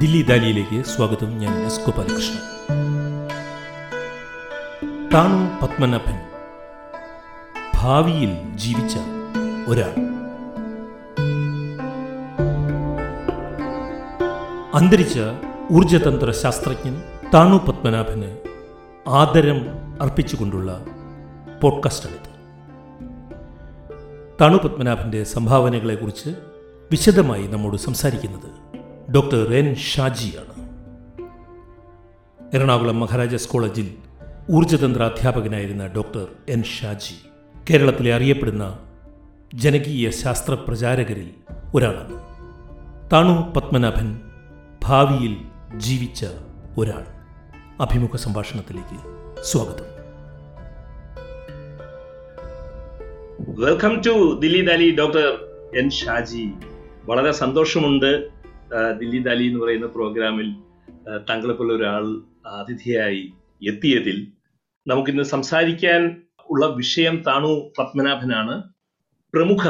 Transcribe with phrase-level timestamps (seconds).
[0.00, 2.38] ദില്ലി ദാലിയിലേക്ക് സ്വാഗതം ഞാൻ എസ് ഗോപാലകൃഷ്ണൻ.
[5.14, 6.18] താണു പത്മനാഭൻ
[7.74, 8.96] ഭാവിയിൽ ജീവിച്ച
[9.68, 9.94] ഒരാൾ.
[14.74, 15.18] അന്തരിച്ച
[15.72, 17.02] ഊർജതന്ത്ര ശാസ്ത്രജ്ഞൻ
[17.34, 18.36] താണു പത്മനാഭന്
[19.08, 19.60] ആദരം
[20.02, 20.84] അർപ്പിച്ചുകൊണ്ടുള്ള
[21.62, 22.30] പോഡ്കാസ്റ്റാണിത്
[24.40, 26.30] താണു പത്മനാഭന്റെ സംഭാവനകളെക്കുറിച്ച്
[26.90, 28.59] വിശദമായി നമ്മോട് സംസാരിക്കുന്നത്
[29.14, 30.54] ഡോക്ടർ എൻ ഷാജിയാണ്.
[32.56, 33.94] എറണാകുളം മഹാരാജാസ് കോളേജിൽ
[34.50, 37.14] ഊർജതന്ത്ര അധ്യാപകനായിരുന്ന ഡോക്ടർ എൻ ഷാജി
[37.70, 38.78] കേരളത്തിലെ അറിയപ്പെടുന്ന
[39.54, 41.30] ജനകീയ ശാസ്ത്ര പ്രചാരകരിൽ
[41.74, 42.12] ഒരാളാണ്.
[43.10, 44.20] താണു പത്മനാഭൻ
[44.82, 45.36] ഭാവിയിൽ
[45.76, 46.26] ജീവിച്ച
[46.78, 47.04] ഒരാൾ.
[47.82, 48.98] അഭിമുഖ സംഭാഷണത്തിലേക്ക്
[49.42, 49.84] സ്വാഗതം.
[53.64, 55.38] Welcome to Delhi Daali doctor
[55.78, 56.50] N Shaji
[57.04, 58.39] വളരെ സന്തോഷമുണ്ട്
[58.72, 60.48] ദില്ലി ദാലി എന്ന് പറയുന്ന പ്രോഗ്രാമിൽ
[61.28, 62.04] താങ്കളെപ്പോലെ ഒരാൾ
[62.46, 63.32] അതിഥിയായി
[63.62, 64.32] എത്തിയതിൽ
[64.86, 68.72] നമുക്കിന്ന് സംസാരിക്കാൻ ഉള്ള വിഷയം താണു പത്മനാഭനാണ്.
[69.34, 69.64] പ്രമുഖ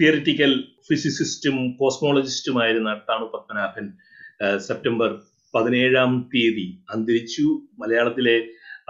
[0.00, 3.86] തിയറിറ്റിക്കൽ ഫിസിസിസ്റ്റും കോസ്മോളജിസ്റ്റുമായിരുന്ന താണു പത്മനാഭൻ
[4.56, 5.20] സെപ്റ്റംബർ
[5.54, 7.46] പതിനേഴാം തീയതി അന്തരിച്ചു.
[7.78, 8.36] മലയാളത്തിലെ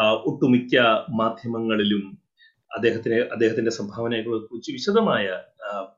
[0.00, 0.76] ഒട്ടുമിക്ക
[1.10, 2.18] മാധ്യമങ്ങളിലും
[2.74, 5.26] അദ്ദേഹത്തിന് അദ്ദേഹത്തിന്റെ സംഭാവനകളെ കുറിച്ച് വിശദമായ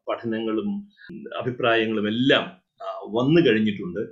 [0.08, 0.68] പഠനങ്ങളും
[1.38, 2.61] അഭിപ്രായങ്ങളും എല്ലാം
[3.16, 4.02] വന്നു കഴിഞ്ഞിട്ടുണ്ട്.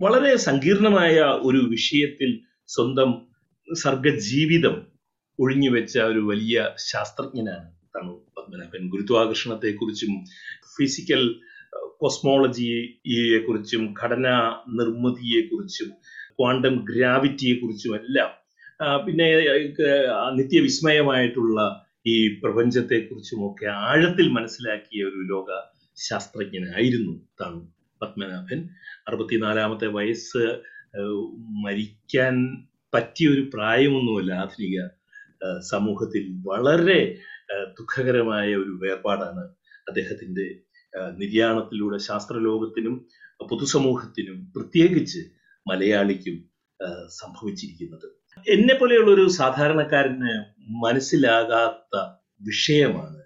[0.00, 1.16] വളരെ സങ്കീർണമായ
[1.48, 2.30] ഒരു വിഷയത്തിൽ
[2.68, 3.10] സ്വന്തം
[3.68, 4.76] സർഗജീവിതം
[5.38, 6.56] ഒഴിഞ്ഞുവെച്ച ഒരു വലിയ
[6.90, 8.82] ശാസ്ത്രജ്ഞനാണ് തണു പത്മനാഭൻ.
[8.88, 10.12] ഗുരുത്വാകർഷണത്തെക്കുറിച്ചും
[10.76, 11.22] ഫിസിക്കൽ
[12.00, 14.36] കോസ്മോളജിയെ കുറിച്ചും ഘടനാ
[14.78, 15.90] നിർമ്മിതിയെക്കുറിച്ചും
[16.38, 18.30] ക്വാണ്ടം ഗ്രാവിറ്റിയെ കുറിച്ചും എല്ലാം
[19.06, 19.26] പിന്നെ
[20.38, 21.58] നിത്യവിസ്മയമായിട്ടുള്ള
[22.06, 25.48] ഈ പ്രപഞ്ചത്തെക്കുറിച്ചുമൊക്കെ ആഴത്തിൽ മനസ്സിലാക്കിയ ഒരു ലോക
[25.96, 27.54] ശാസ്ത്രജ്ഞനായിരുന്നു താൻ
[28.02, 28.60] പത്മനാഭൻ.
[29.08, 30.42] അറുപത്തിനാലാമത്തെ വയസ്സ്
[31.64, 32.34] മരിക്കാൻ
[32.92, 34.78] പറ്റിയ ഒരു പ്രായമൊന്നുമല്ല ആധുനിക
[35.72, 36.24] സമൂഹത്തിൽ.
[36.50, 37.00] വളരെ
[37.78, 39.42] ദുഃഖകരമായ ഒരു വേർപാടാണ്
[39.88, 40.46] അദ്ദേഹത്തിന്റെ
[41.20, 42.94] നിര്യാണത്തിലൂടെ ശാസ്ത്രലോകത്തിനും
[43.50, 45.20] പൊതുസമൂഹത്തിനും പ്രത്യേകിച്ച്
[45.66, 46.36] മലയാളിക്കും
[47.20, 48.06] സംഭവിച്ചിരിക്കുന്നത്.
[48.46, 50.32] എന്നെ പോലെയുള്ള ഒരു സാധാരണക്കാരന്
[50.84, 51.94] മനസ്സിലാകാത്ത
[52.40, 53.20] വിഷയമാണ്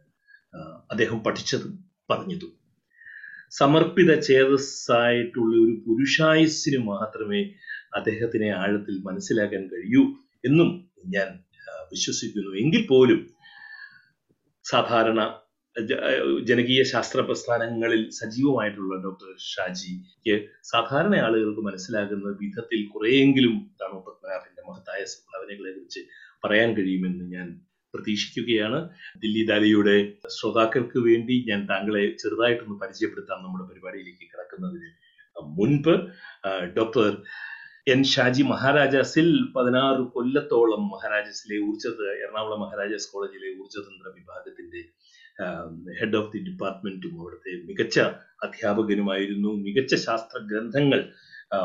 [0.90, 1.72] അദ്ദേഹം പഠിച്ചതും
[2.10, 2.52] പറഞ്ഞതും.
[3.54, 7.40] സമർപ്പിത ചേതസ്സായിട്ടുള്ള ഒരു പുരുഷായുസ്സിന് മാത്രമേ
[7.94, 10.02] അദ്ദേഹത്തിനെ ആഴത്തിൽ മനസ്സിലാക്കാൻ കഴിയൂ
[10.44, 10.70] എന്നും
[11.06, 11.28] ഞാൻ
[11.92, 12.50] വിശ്വസിക്കുന്നു.
[12.62, 13.20] എങ്കിൽ പോലും
[14.64, 15.20] സാധാരണ
[16.48, 20.34] ജനകീയ ശാസ്ത്ര പ്രസ്ഥാനങ്ങളിൽ സജീവമായിട്ടുള്ള ഡോക്ടർ ഷാജിക്ക്
[20.64, 26.02] സാധാരണ ആളുകൾക്ക് മനസ്സിലാകുന്ന വിധത്തിൽ കുറെയെങ്കിലും താണു പത്മനാഭന്റെ മഹത്തായ സംഭാവനകളെ കുറിച്ച്
[26.44, 27.48] പറയാൻ കഴിയുമെന്ന് ഞാൻ
[27.94, 28.80] പ്രതീക്ഷിക്കുകയാണ്.
[29.22, 29.96] ദില്ലി ദാലിയുടെ
[30.36, 34.90] ശ്രോതാക്കൾക്ക് വേണ്ടി ഞാൻ താങ്കളെ ചെറുതായിട്ടൊന്ന് പരിചയപ്പെടുത്താം നമ്മുടെ പരിപാടിയിലേക്ക് കിടക്കുന്നതിന്
[35.58, 35.94] മുൻപ്
[36.78, 37.08] ഡോക്ടർ
[37.92, 41.84] എൻ ഷാജി മഹാരാജാസിൽ പതിനാറ് കൊല്ലത്തോളം മഹാരാജാസിലെ ഊർജ
[42.22, 44.80] എറണാകുളം മഹാരാജാസ് കോളേജിലെ ഊർജതന്ത്ര വിഭാഗത്തിന്റെ
[45.98, 47.98] ഹെഡ് ഓഫ് ദി ഡിപ്പാർട്ട്മെന്റും അവിടുത്തെ മികച്ച
[48.46, 49.50] അധ്യാപകനുമായിരുന്നു.
[49.66, 51.00] മികച്ച ശാസ്ത്ര ഗ്രന്ഥങ്ങൾ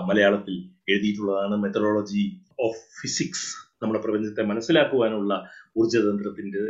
[0.09, 0.55] മലയാളത്തിൽ
[0.91, 1.55] എഴുതിയിട്ടുള്ളതാണ്.
[1.63, 2.25] മെത്തഡോളജി
[2.67, 3.47] ഓഫ് ഫിസിക്സ്
[3.81, 5.33] നമ്മുടെ പ്രപഞ്ചത്തെ മനസ്സിലാക്കുവാനുള്ള
[5.75, 6.61] ഊർജതന്ത്രത്തിന്റെ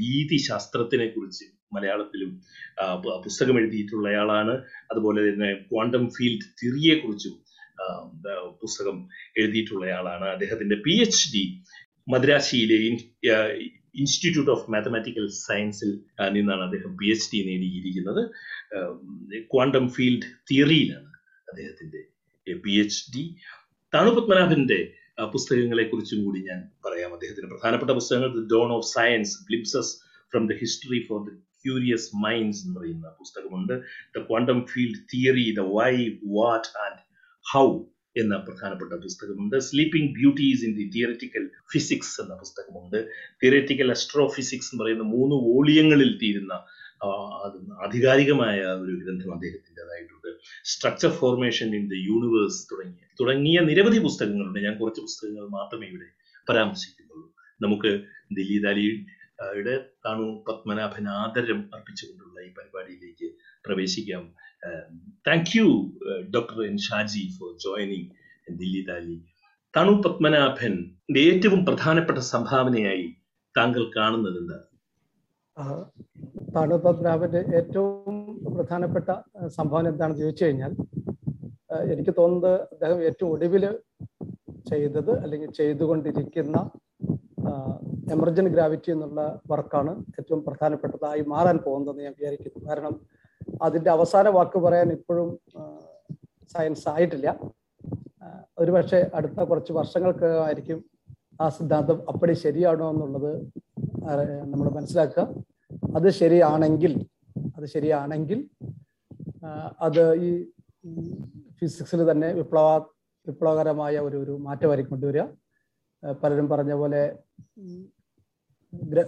[0.00, 2.30] രീതി ശാസ്ത്രത്തിനെ കുറിച്ച് മലയാളത്തിലും
[2.98, 4.54] പുസ്തകം എഴുതിയിട്ടുള്ള പുസ്തകം എഴുതിയിട്ടുള്ളയാളാണ്
[4.92, 7.36] അതുപോലെ തന്നെ ക്വാണ്ടം ഫീൽഡ് തിയറിയെ കുറിച്ചും
[8.60, 8.96] പുസ്തകം
[9.36, 11.44] എഴുതിയിട്ടുള്ളയാളാണ് അദ്ദേഹത്തിന്റെ പി എച്ച് ഡി
[12.06, 12.76] മദ്രാശിയിലെ
[13.94, 15.90] ഇൻസ്റ്റിറ്റ്യൂട്ട് ഓഫ് മാത്തമാറ്റിക്കൽ സയൻസിൽ
[16.32, 18.22] നിന്നാണ് അദ്ദേഹം പി എച്ച് ഡി നേടിയിരിക്കുന്നത്.
[19.52, 21.10] ക്വാണ്ടം ഫീൽഡ് തിയറിയിലാണ്
[21.48, 22.00] അദ്ദേഹത്തിന്റെ
[22.46, 23.24] പി എച്ച് ഡി
[23.92, 24.80] താണു പത്മനാഭന്റെ
[25.20, 27.46] ആ, പുസ്തകങ്ങളെ കുറിച്ചും കൂടി ഞാൻ പറയാം അദ്ദേഹത്തിന്.
[27.46, 29.96] പ്രധാനപ്പെട്ട പുസ്തകങ്ങൾ the dawn of science glimpses
[30.32, 33.80] from the history for the curious minds എന്ന് പറയുന്ന പുസ്തകമുണ്ട്.
[34.18, 37.00] The quantum field theory the why what and
[37.52, 37.84] how
[38.16, 39.58] എന്ന പ്രധാനപ്പെട്ട പുസ്തകമുണ്ട്.
[39.58, 43.08] Sleeping beauties in the theoretical physics എന്ന പുസ്തകമുണ്ട്.
[43.42, 46.54] തിയററ്റിക്കൽ അസ്ട്രോഫിസിക്സ് എന്ന് പറയുന്ന മൂന്ന് വോളിയങ്ങളിൽ തീരുന്ന
[47.84, 50.28] ആധികാരികമായ ഒരു ഗ്രന്ഥം അദ്ദേഹത്തിന്റെതായിട്ടുണ്ട്.
[50.72, 54.58] Structure formation in the universe തുടങ്ങിയ തുടങ്ങിയ നിരവധി പുസ്തകങ്ങളുണ്ട്.
[54.66, 56.08] ഞാൻ കുറച്ച് പുസ്തകങ്ങൾ മാത്രമേ ഇവിടെ
[56.48, 57.28] പരാമർശിക്കുന്നുള്ളൂ.
[57.64, 57.90] നമുക്ക്
[58.36, 59.74] ദില്ലി ദാലിയുടെ
[60.06, 63.28] താണു പത്മനാഭൻ ആദരം അർപ്പിച്ചുകൊണ്ടുള്ള ഈ പരിപാടിയിലേക്ക്
[63.66, 64.24] പ്രവേശിക്കാം.
[65.28, 65.68] Thank you
[66.34, 68.08] doctor N Shaji for joining
[68.60, 69.16] Delhi ദാലി
[69.76, 70.74] താണു പത്മനാഭൻ
[71.24, 73.06] ഏറ്റവും പ്രധാനപ്പെട്ട സംഭാവനയായി
[73.54, 74.66] താങ്കൾ കാണുന്നത് എന്താണ്
[76.54, 78.16] താണു പത്മനാഭന്റെ ഏറ്റവും
[78.54, 79.08] പ്രധാനപ്പെട്ട
[79.58, 80.72] സംഭാവന എന്താണെന്ന് ചോദിച്ചു കഴിഞ്ഞാൽ
[81.92, 83.64] എനിക്ക് തോന്നുന്നത് അദ്ദേഹം ഏറ്റവും ഒടുവിൽ
[84.70, 86.56] ചെയ്തത് അല്ലെങ്കിൽ ചെയ്തുകൊണ്ടിരിക്കുന്ന
[88.14, 89.20] എമർജന്റ് ഗ്രാവിറ്റി എന്നുള്ള
[89.52, 92.60] വർക്കാണ് ഏറ്റവും പ്രധാനപ്പെട്ടതായി മാറാൻ പോകുന്നതെന്ന് ഞാൻ വിചാരിക്കുന്നു.
[92.68, 92.94] കാരണം
[93.66, 95.28] അതിന്റെ അവസാന വാക്ക് പറയാൻ ഇപ്പോഴും
[96.54, 97.28] സയൻസ് ആയിട്ടില്ല.
[98.62, 100.80] ഒരുപക്ഷെ അടുത്ത കുറച്ച് വർഷങ്ങൾക്ക് ആയിരിക്കും
[101.42, 103.32] ആ സിദ്ധാന്തം അപ്പടി ശരിയാണോ എന്നുള്ളത്
[104.52, 105.22] നമ്മൾ മനസ്സിലാക്കുക.
[105.96, 106.92] അത് ശരിയാണെങ്കിൽ
[107.56, 108.40] അത് ശരിയാണെങ്കിൽ
[109.86, 110.30] അത് ഈ
[111.58, 112.68] ഫിസിക്സിൽ തന്നെ വിപ്ലവ
[113.26, 115.24] വിപ്ലവകരമായ ഒരു ഒരു മാറ്റമായിരിക്കും കൊണ്ടുവരിക.
[116.22, 117.02] പലരും പറഞ്ഞ പോലെ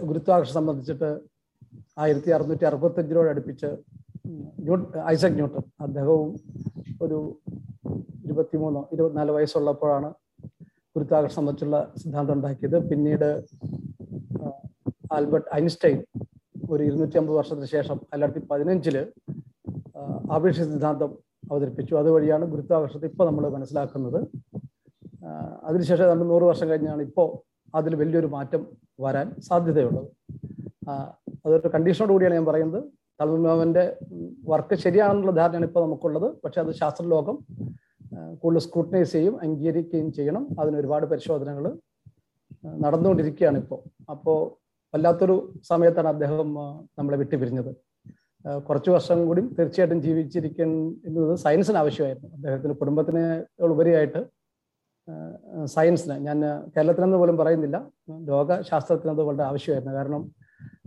[0.08, 1.10] ഗുരുത്വാകർഷം സംബന്ധിച്ചിട്ട്
[2.02, 3.70] ആയിരത്തി അറുന്നൂറ്റി അറുപത്തഞ്ചിനോട് അടുപ്പിച്ച്
[5.12, 6.30] ഐസക് ന്യൂട്ടൺ അദ്ദേഹവും
[7.04, 7.18] ഒരു
[8.26, 10.10] ഇരുപത്തിമൂന്നോ ഇരുപത്തിനാല് വയസ്സുള്ളപ്പോഴാണ്
[10.96, 12.76] ഗുരുത്വാകർഷം സംബന്ധിച്ചുള്ള സിദ്ധാന്തം ഉണ്ടാക്കിയത്.
[12.90, 13.28] പിന്നീട്
[15.16, 15.98] ആൽബർട്ട് ഐൻസ്റ്റൈൻ
[16.70, 18.96] ഒരു ഇരുന്നൂറ്റി അമ്പത് വർഷത്തിന് ശേഷം രണ്ടായിരത്തി പതിനഞ്ചിൽ
[20.34, 21.10] ആപേക്ഷ സിദ്ധാന്തം
[21.50, 21.94] അവതരിപ്പിച്ചു.
[21.94, 24.20] അതുവഴിയാണ് ഗുരുത്വാകർഷണത്തെ ഇപ്പോൾ നമ്മൾ മനസ്സിലാക്കുന്നത്.
[25.68, 27.28] അതിനുശേഷം രണ്ട് നൂറ് വർഷം കഴിഞ്ഞാണ് ഇപ്പോൾ
[27.78, 28.62] അതിൽ വലിയൊരു മാറ്റം
[29.04, 30.08] വരാൻ സാധ്യതയുള്ളത്.
[31.44, 32.80] അതൊരു കണ്ടീഷനോട് കൂടിയാണ് ഞാൻ പറയുന്നത്.
[33.20, 33.84] തൽമാവന്റെ
[34.48, 36.28] വർക്ക് ശരിയാണെന്നുള്ള ധാരണയാണ് ഇപ്പോൾ നമുക്കുള്ളത്.
[36.44, 37.36] പക്ഷെ അത് ശാസ്ത്രലോകം
[38.42, 40.44] കൂടുതൽ സ്ക്രൂട്ടനൈസ് ചെയ്യും അംഗീകരിക്കുകയും ചെയ്യണം.
[40.60, 41.64] അതിന് ഒരുപാട് പരിശോധനകൾ
[42.84, 43.80] നടന്നുകൊണ്ടിരിക്കുകയാണ് ഇപ്പോൾ
[44.14, 44.38] അപ്പോൾ
[44.94, 45.36] വല്ലാത്തൊരു
[45.70, 46.48] സമയത്താണ് അദ്ദേഹം
[46.98, 47.72] നമ്മളെ വിട്ടുപിരിഞ്ഞത്.
[48.66, 52.28] കുറച്ചു വർഷം കൂടി തീർച്ചയായിട്ടും ജീവിച്ചിരിക്കുന്നത് സയൻസിന് ആവശ്യമായിരുന്നു.
[52.36, 53.22] അദ്ദേഹത്തിന് കുടുംബത്തിന്
[53.74, 54.20] ഉപരിയായിട്ട്
[55.64, 56.38] സയൻസിന് ഞാൻ
[56.74, 57.78] കേരളത്തിനെന്ന് പോലും പറയുന്നില്ല
[58.30, 59.94] ലോകശാസ്ത്രത്തിന് അത് വളരെ ആവശ്യമായിരുന്നു.
[59.94, 60.22] കാരണം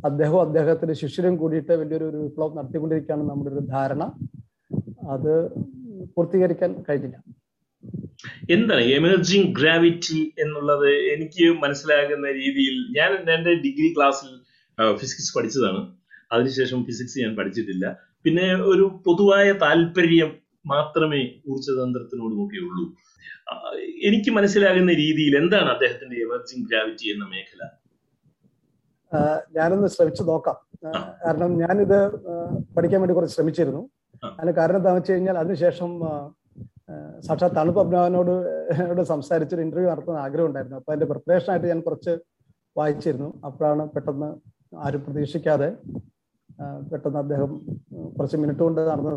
[0.05, 4.03] അദ്ദേഹവും അദ്ദേഹത്തിന്റെ ശിഷ്യരും കൂടിയിട്ട് വലിയൊരു ഒരു വിപ്ലവം നടത്തിക്കൊണ്ടിരിക്കുകയാണ് നമ്മുടെ ഒരു ധാരണ.
[5.15, 5.33] അത്
[6.15, 7.17] പൂർത്തീകരിക്കാൻ കഴിഞ്ഞില്ല.
[8.55, 14.31] എന്താണ് എമർജിങ് ഗ്രാവിറ്റി എന്നുള്ളത് എനിക്ക് മനസ്സിലാകുന്ന രീതിയിൽ ഞാൻ എന്റെ ഡിഗ്രി ക്ലാസ്സിൽ
[15.01, 15.81] ഫിസിക്സ് പഠിച്ചതാണ്.
[16.31, 17.85] അതിനുശേഷം ഫിസിക്സ് ഞാൻ പഠിച്ചിട്ടില്ല.
[18.25, 20.31] പിന്നെ ഒരു പൊതുവായ താല്പര്യം
[20.73, 22.85] മാത്രമേ ഊർജതന്ത്രത്തിനോടുമൊക്കെ ഉള്ളൂ.
[24.07, 27.61] എനിക്ക് മനസ്സിലാകുന്ന രീതിയിൽ എന്താണ് അദ്ദേഹത്തിന്റെ എമർജിങ് ഗ്രാവിറ്റി എന്ന മേഖല?
[29.57, 30.57] ഞാനൊന്ന് ശ്രമിച്ചു നോക്കാം.
[31.25, 31.99] കാരണം ഞാനിത്
[32.75, 33.83] പഠിക്കാൻ വേണ്ടി കുറച്ച് ശ്രമിച്ചിരുന്നു.
[34.39, 35.91] അതിന് കാരണം എന്താണെന്ന് വെച്ച് കഴിഞ്ഞാൽ അതിനുശേഷം
[37.25, 38.33] സാക്ഷാത് തണുപ്പ് അഭിനവനോട്
[38.73, 42.13] എന്നോട് സംസാരിച്ചൊരു ഇന്റർവ്യൂ നടത്താൻ ആഗ്രഹം ഉണ്ടായിരുന്നു അപ്പൊ അതിന്റെ പ്രിപ്പറേഷൻ ആയിട്ട് ഞാൻ കുറച്ച്
[42.75, 43.29] വായിച്ചിരുന്നു.
[43.47, 44.29] അപ്പോഴാണ് പെട്ടെന്ന്
[44.85, 45.69] ആരും പ്രതീക്ഷിക്കാതെ
[46.91, 47.51] പെട്ടെന്ന് അദ്ദേഹം
[48.15, 49.11] കുറച്ച് മിനിറ്റ് കൊണ്ട് നടന്ന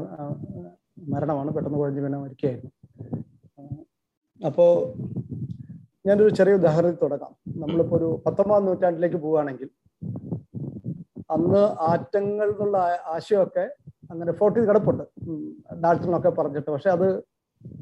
[1.12, 1.50] മരണമാണ്.
[1.56, 2.70] പെട്ടെന്ന് കുഴഞ്ഞു വീണ മരിക്കുകയായിരുന്നു
[4.40, 4.66] അപ്പോ
[6.06, 7.32] ഞാനൊരു ചെറിയ ഉദാഹരണത്തിൽ തുടങ്ങാം.
[7.62, 9.70] നമ്മളിപ്പോ ഒരു പത്തൊമ്പതാം നൂറ്റാണ്ടിലേക്ക് പോവുകയാണെങ്കിൽ
[11.34, 12.78] അന്ന് ആറ്റങ്ങൾ എന്നുള്ള
[13.14, 13.64] ആശയമൊക്കെ
[14.10, 15.04] അങ്ങനെ ഫോർട്ടി കിടപ്പുണ്ട്.
[15.82, 16.70] ഡാൾട്ടനൊക്കെ പറഞ്ഞിട്ട്.
[16.74, 17.08] പക്ഷെ അത്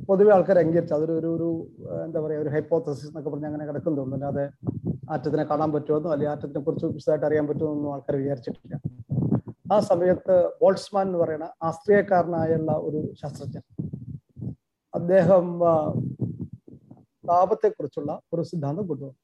[0.08, 0.94] പൊതുവെ ആൾക്കാർ അംഗീകരിച്ചു.
[0.94, 1.48] അതൊരു ഒരു ഒരു
[2.04, 4.02] എന്താ പറയുക ഒരു ഹൈപ്പോത്തസിസ് എന്നൊക്കെ പറഞ്ഞ് അങ്ങനെ കിടക്കുന്നു.
[4.16, 4.44] അല്ലാതെ
[5.12, 8.74] ആറ്റത്തിനെ കാണാൻ പറ്റുമെന്നോ അല്ലെങ്കിൽ ആറ്റത്തിനെ കുറിച്ച് വിശദമായിട്ട് അറിയാൻ പറ്റുമെന്നൊന്നും ആൾക്കാർ വിചാരിച്ചിട്ടില്ല.
[9.72, 13.64] ആ സമയത്ത് ബോൾസ്മാൻ എന്ന് പറയുന്ന ആസ്ട്രിയക്കാരനായുള്ള ഒരു ശാസ്ത്രജ്ഞൻ
[14.94, 19.16] അദ്ദേഹം താപത്തെ താപത്തെക്കുറിച്ചുള്ള ഒരു സിദ്ധാന്തം കൊണ്ടുവന്നു.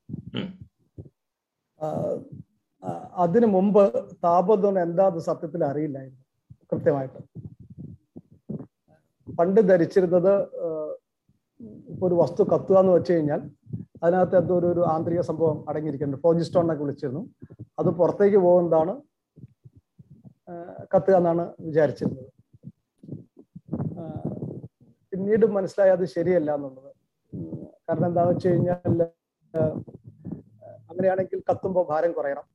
[3.24, 3.84] അതിനു മുമ്പ്
[4.24, 6.22] താപം എന്താ സത്യത്തിൽ അറിയില്ലായിരുന്നു
[6.72, 7.20] കൃത്യമായിട്ട്.
[9.38, 10.32] പണ്ട് ധരിച്ചിരുന്നത്
[11.90, 13.40] ഇപ്പോൾ ഇപ്പൊ ഒരു വസ്തു കത്തുക എന്ന് വെച്ച് കഴിഞ്ഞാൽ
[14.04, 16.22] അതിനകത്ത് എന്തോ ഒരു ആന്തരിക സംഭവം അടങ്ങിയിരിക്കുന്നുണ്ട്.
[16.26, 17.22] ഫോജിസ്റ്റോൺ എന്നൊക്കെ വിളിച്ചിരുന്നു.
[17.80, 18.94] അത് പുറത്തേക്ക് പോകുന്നതാണ്
[20.94, 22.30] കത്തുക എന്നാണ് വിചാരിച്ചിരുന്നത്.
[25.12, 26.90] പിന്നീട് മനസ്സിലായി അത് ശരിയല്ല എന്നുള്ളത്.
[27.86, 29.00] കാരണം എന്താണെന്ന് വെച്ച് കഴിഞ്ഞാൽ
[30.90, 32.46] അങ്ങനെയാണെങ്കിൽ കത്തുമ്പോൾ ഭാരം കുറയണം.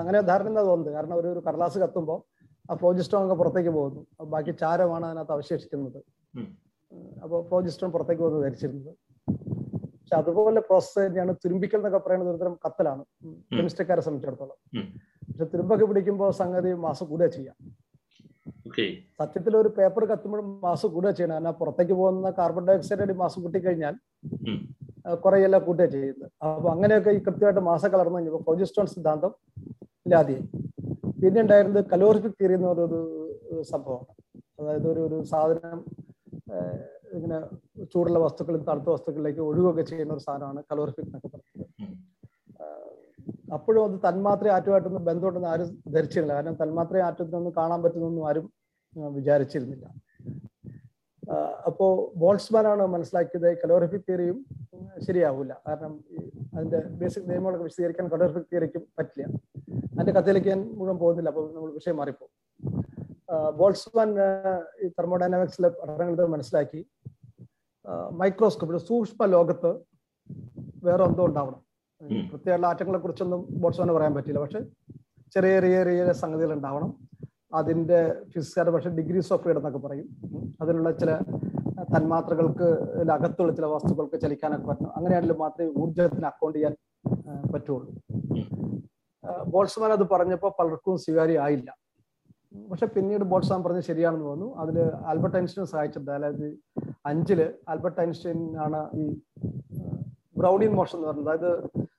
[0.00, 2.18] അങ്ങനെ ധാരണ തോന്നുന്നത് കാരണം ഒരു ഒരു കടലാസ് കത്തുമ്പോൾ
[2.70, 4.06] ആ പ്രോജിസ്റ്റോൺ ഒക്കെ പുറത്തേക്ക് പോകുന്നു.
[4.34, 5.98] ബാക്കി ചാരമാണ് അതിനകത്ത് അവശേഷിക്കുന്നത്.
[7.24, 8.92] അപ്പോൾ പ്രോജിസ്റ്റോൺ പുറത്തേക്ക് പോകുന്നത് ധരിച്ചിരുന്നത്.
[10.00, 13.04] പക്ഷെ അതുപോലെ പ്രോസസ് തന്നെയാണ് തുരുമ്പിക്കൽ എന്നൊക്കെ പറയുന്നത് ഒരുതരം കത്തലാണ്.
[13.58, 14.58] കെമിസ്ട്രിക്കാരെ സംബന്ധിച്ചിടത്തോളം.
[15.28, 17.56] പക്ഷെ തുരുമ്പൊക്കെ പിടിക്കുമ്പോൾ സംഗതി മാസം കൂടുക ചെയ്യാം.
[19.18, 21.34] സത്യത്തിൽ ഒരു പേപ്പർ കത്തുമ്പോഴും മാസം കൂടുക ചെയ്യണം.
[21.34, 23.94] കാരണം പുറത്തേക്ക് പോകുന്ന കാർബൺ ഡൈ ഓക്സൈഡ് മാസം കൂട്ടിക്കഴിഞ്ഞാൽ
[25.06, 26.30] കുറെ കുറെയെല്ലാം കൂട്ടുക ചെയ്യുന്നത്.
[26.44, 29.32] അപ്പൊ അങ്ങനെയൊക്കെ ഈ കൃത്യമായിട്ട് മാസം കലർന്നു കഴിഞ്ഞപ്പോൾ പ്രൊജിസ്റ്റോൺ സിദ്ധാന്തം
[30.06, 30.44] ഇല്ലാതെയായി
[31.20, 32.98] പിന്നെ ഉണ്ടായിരുന്നത് കലോറിഫിക് തിയറി എന്ന് ഒരു
[33.72, 34.12] സംഭവമാണ്
[34.60, 35.80] അതായത് ഒരു ഒരു സാധനം
[37.16, 37.38] ഇങ്ങനെ
[37.92, 41.70] ചൂടുള്ള വസ്തുക്കളിൽ തണുത്ത വസ്തുക്കളിലേക്ക് ഒഴുകുകയൊക്കെ ചെയ്യുന്ന ഒരു സാധനമാണ് കലോറിഫിക് എന്നൊക്കെ പറയുന്നത്.
[43.56, 48.46] അപ്പോഴും അത് തന്മാത്ര ആറ്റുമായിട്ടൊന്നും ബന്ധമുണ്ടെന്ന് ആരും ധരിച്ചിരുന്നില്ല കാരണം തന്മാത്ര ആറ്റത്തിനൊന്നും കാണാൻ പറ്റുന്നൊന്നും ആരും
[49.18, 49.86] വിചാരിച്ചിരുന്നില്ല.
[51.68, 51.86] അപ്പോ
[52.22, 54.38] ബോൾസ്മാനാണ് മനസ്സിലാക്കിയത് കലോറിഫിക് തിയറിയും
[55.06, 55.92] ശരിയാവില്ല കാരണം
[56.56, 59.32] അതിന്റെ ബേസിക് നിയമങ്ങളൊക്കെ വിശദീകരിക്കാൻ കലോറിഫിക് തിയറിക്കും പറ്റില്ല.
[59.96, 62.26] അതിന്റെ കഥയിലേക്ക് ഞാൻ മുഴുവൻ പോകുന്നില്ല അപ്പോൾ നമ്മൾ വിഷയം മാറിപ്പോ
[63.58, 64.10] ബോൾസ്മാൻ
[64.84, 66.80] ഈ തെർമോഡൈനാമിക്സിലെ പഠനങ്ങൾ മനസ്സിലാക്കി.
[68.20, 69.70] മൈക്രോസ്കോപ്പ് സൂക്ഷ്മ ലോകത്ത്
[70.86, 71.60] വേറെ എന്തോ ഉണ്ടാവണം.
[72.00, 74.60] പ്രത്യേകമുള്ള പ്രത്യേക ആറ്റങ്ങളെ കുറിച്ചൊന്നും ബോൾസ്മാന് പറയാൻ പറ്റില്ല പക്ഷെ
[75.34, 76.90] ചെറിയ ചെറിയ ചെറിയ സംഗതികൾ ഉണ്ടാവണം.
[77.54, 78.00] അതിന്റെ
[78.32, 80.08] ഫിസിക്കാർ പക്ഷെ ഡിഗ്രീസ് ഓഫ് ഫ്രീഡം എന്നൊക്കെ പറയും.
[80.62, 81.10] അതിനുള്ള ചില
[81.94, 82.68] തന്മാത്രകൾക്ക്
[83.16, 86.74] അകത്തുള്ള ചില വസ്തുക്കൾക്ക് ചലിക്കാനൊക്കെ പറ്റണം അങ്ങനെയാണെങ്കിലും മാത്രമേ ഊർജത്തിന് അക്കൗണ്ട് ചെയ്യാൻ
[87.54, 87.90] പറ്റുള്ളൂ.
[89.54, 91.70] ബോൾസ്മാൻ അത് പറഞ്ഞപ്പോൾ പലർക്കും സ്വീകാര്യമായില്ല
[92.70, 94.48] പക്ഷെ പിന്നീട് ബോൾസ്മാൻ പറഞ്ഞത് ശരിയാണെന്ന് തോന്നുന്നു.
[94.62, 94.76] അതിൽ
[95.10, 96.46] ആൽബർട്ട് ഐൻസ്റ്റൈൻ സഹായിച്ചത് അതായത്
[97.10, 97.40] അഞ്ചിൽ
[97.72, 99.06] ആൽബർട്ട് ഐൻസ്റ്റൈൻ ആണ് ഈ
[100.40, 101.50] ബ്രൗണിയൻ മോഷൻ എന്ന് പറയുന്നത് അതായത്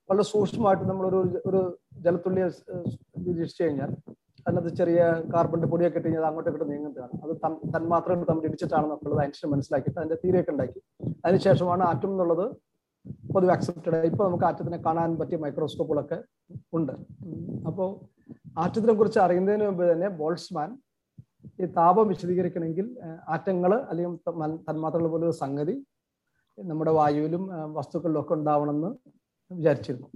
[0.09, 1.19] വളരെ സൂക്ഷ്മമായിട്ട് നമ്മൾ ഒരു
[1.49, 1.61] ഒരു
[2.05, 2.41] ജലത്തുള്ളി
[3.27, 3.91] നിരീക്ഷിച്ചു കഴിഞ്ഞാൽ
[4.45, 4.99] അതിനകത്ത് ചെറിയ
[5.33, 7.13] കാർബണിന്റെ പൊടിയൊക്കെ ഇട്ട് കഴിഞ്ഞാൽ അങ്ങോട്ടും ഇങ്ങോട്ട് നീങ്ങുന്നതാണ്.
[7.23, 7.33] അത്
[7.75, 10.79] തന്മാത്രകൾ തമ്മിൽ ഇടിച്ചിട്ടാണ് നമ്മളത് ഐൻസ്റ്റൈൻ മനസ്സിലാക്കിയിട്ട് അതിന്റെ തീരെയൊക്കെ ഉണ്ടാക്കി.
[11.25, 12.45] അതിനുശേഷമാണ് ആറ്റം എന്നുള്ളത്
[13.37, 16.23] പൊതുവെ അക്സെപ്റ്റഡ് ഇപ്പൊ നമുക്ക് ആറ്റത്തിനെ കാണാൻ പറ്റിയ മൈക്രോസ്കോപ്പുകളൊക്കെ
[16.73, 16.93] ഉണ്ട്.
[17.67, 18.09] അപ്പോ
[18.57, 20.77] ആറ്റത്തിനെ കുറിച്ച് അറിയുന്നതിന് മുമ്പ് തന്നെ ബോൾസ്മാൻ
[21.61, 22.97] ഈ താപം വിശദീകരിക്കണമെങ്കിൽ
[23.29, 25.85] ആറ്റങ്ങൾ അല്ലെങ്കിൽ തന്മാ- തന്മാത്രകൾ പോലെ ഒരു സംഗതി
[26.59, 28.95] നമ്മുടെ വായുവിലും വസ്തുക്കളിലും ഒക്കെ ഉണ്ടാവണമെന്ന്
[29.53, 30.07] വിചാരിച്ചിരുന്നു.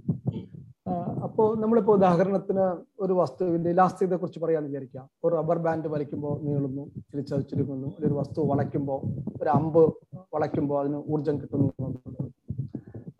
[1.22, 5.08] അപ്പോൾ നമ്മളിപ്പോൾ ഉദാഹരണത്തിന് ഒരു വസ്തുവിന്റെ ഇലാസ്തികതയെ കുറിച്ച് പറയാന്ന് വിചാരിക്കാം.
[5.24, 9.00] ഒരു റബ്ബർ ബാൻഡ് വലിക്കുമ്പോൾ നീളുന്നു തിരിച്ചു ചുരുങ്ങുന്നു ഒരു വസ്തു വളയ്ക്കുമ്പോൾ
[9.42, 9.94] ഒരു അമ്പ്
[10.34, 11.71] വളയ്ക്കുമ്പോൾ അതിന് ഊർജം കിട്ടുന്നു.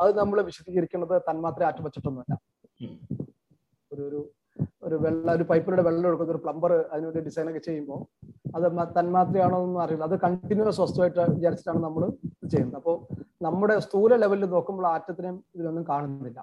[0.03, 2.35] അത് നമ്മൾ വിശദീകരിക്കുന്നത് തന്മാത്ര ആറ്റുപച്ചിട്ടൊന്നുമല്ല.
[3.91, 4.21] ഒരു ഒരു
[4.87, 8.01] ഒരു വെള്ള ഒരു പൈപ്പിലൂടെ വെള്ളം എടുക്കുന്ന ഒരു പ്ലംബർ അതിനുവേണ്ടി ഡിസൈൻ ഒക്കെ ചെയ്യുമ്പോൾ
[8.57, 8.67] അത്
[8.99, 10.05] തന്മാത്രയാണോ എന്നൊന്നും അറിയില്ല.
[10.05, 12.03] അത് കണ്ടിന്യൂസ് വസ്തുവായിട്ട് വിചാരിച്ചിട്ടാണ് നമ്മൾ
[12.53, 12.79] ചെയ്യുന്നത്.
[12.81, 12.97] അപ്പോൾ
[13.47, 16.41] നമ്മുടെ സ്ഥൂല ലെവലിൽ നോക്കുമ്പോൾ ആറ്റത്തിനെയും ഇതിലൊന്നും കാണുന്നില്ല.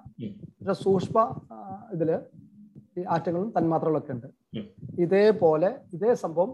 [0.58, 1.18] പക്ഷെ സൂക്ഷ്മ
[1.96, 2.10] ഇതിൽ
[2.98, 4.28] ഈ ആറ്റങ്ങളും തന്മാത്രകളൊക്കെ ഉണ്ട്.
[5.04, 6.52] ഇതേപോലെ ഇതേ സംഭവം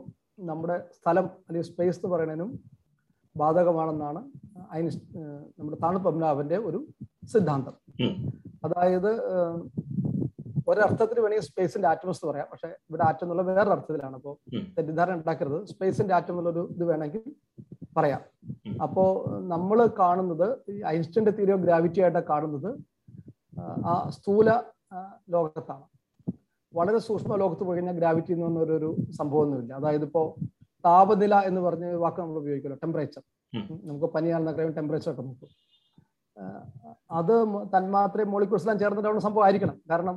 [0.50, 2.50] നമ്മുടെ സ്ഥലം അല്ലെങ്കിൽ സ്പേസ് എന്ന് പറയുന്നതിനും
[3.36, 4.20] ബാധകമാണെന്നാണ്
[4.76, 6.78] ഏഹ് നമ്മുടെ താണു പത്മനാഭന്റെ ഒരു
[7.26, 7.72] സിദ്ധാന്തം.
[8.64, 9.20] അതായത്
[10.68, 12.46] ഒരർത്ഥത്തിന് വേണമെങ്കിൽ സ്പേസിന്റെ ആറ്റംസ് എന്ന് പറയാം.
[12.52, 14.56] പക്ഷെ ഇവിടെ ആറ്റം എന്നുള്ള വേറെ അർത്ഥത്തിലാണ് അപ്പോൾ.
[14.78, 15.66] തെറ്റിദ്ധാരണ ഉണ്ടാക്കരുത്.
[15.66, 17.20] സ്പേസിന്റെ ആറ്റം എന്നുള്ളൊരു ഇത് വേണമെങ്കിൽ
[17.96, 18.20] പറയാം.
[18.82, 22.78] അപ്പോ നമ്മൾ കാണുന്നത് ഈ ഐൻസ്റ്റൈന്റെ തീരോ ഓഫ് ഗ്രാവിറ്റി ആയിട്ട് കാണുന്നത്
[23.60, 24.50] ആ, സ്ഥൂല
[25.30, 25.82] ലോകത്താണ്.
[26.74, 29.74] വളരെ സൂക്ഷ്മ ലോകത്ത് പോയി കഴിഞ്ഞാൽ ഗ്രാവിറ്റി എന്ന് പറഞ്ഞ ഒരു- ഒരു സംഭവമൊന്നുമില്ല.
[29.74, 30.34] അതായത് ഇപ്പോ
[30.84, 33.22] താപനില എന്ന് പറഞ്ഞ വാക്ക് നമ്മൾ ഉപയോഗിക്കുമല്ലോ ടെമ്പറേച്ചർ
[33.84, 35.48] നമുക്ക് പനിയാണെന്നൊക്കെ ടെമ്പറേച്ചർ ഒക്കെ നോക്കും.
[37.18, 37.34] അത്
[37.74, 40.16] തന്മാത്ര മോളിക്യൂൾസ് ചേർന്നിട്ടുള്ള സംഭവം ആയിരിക്കണം കാരണം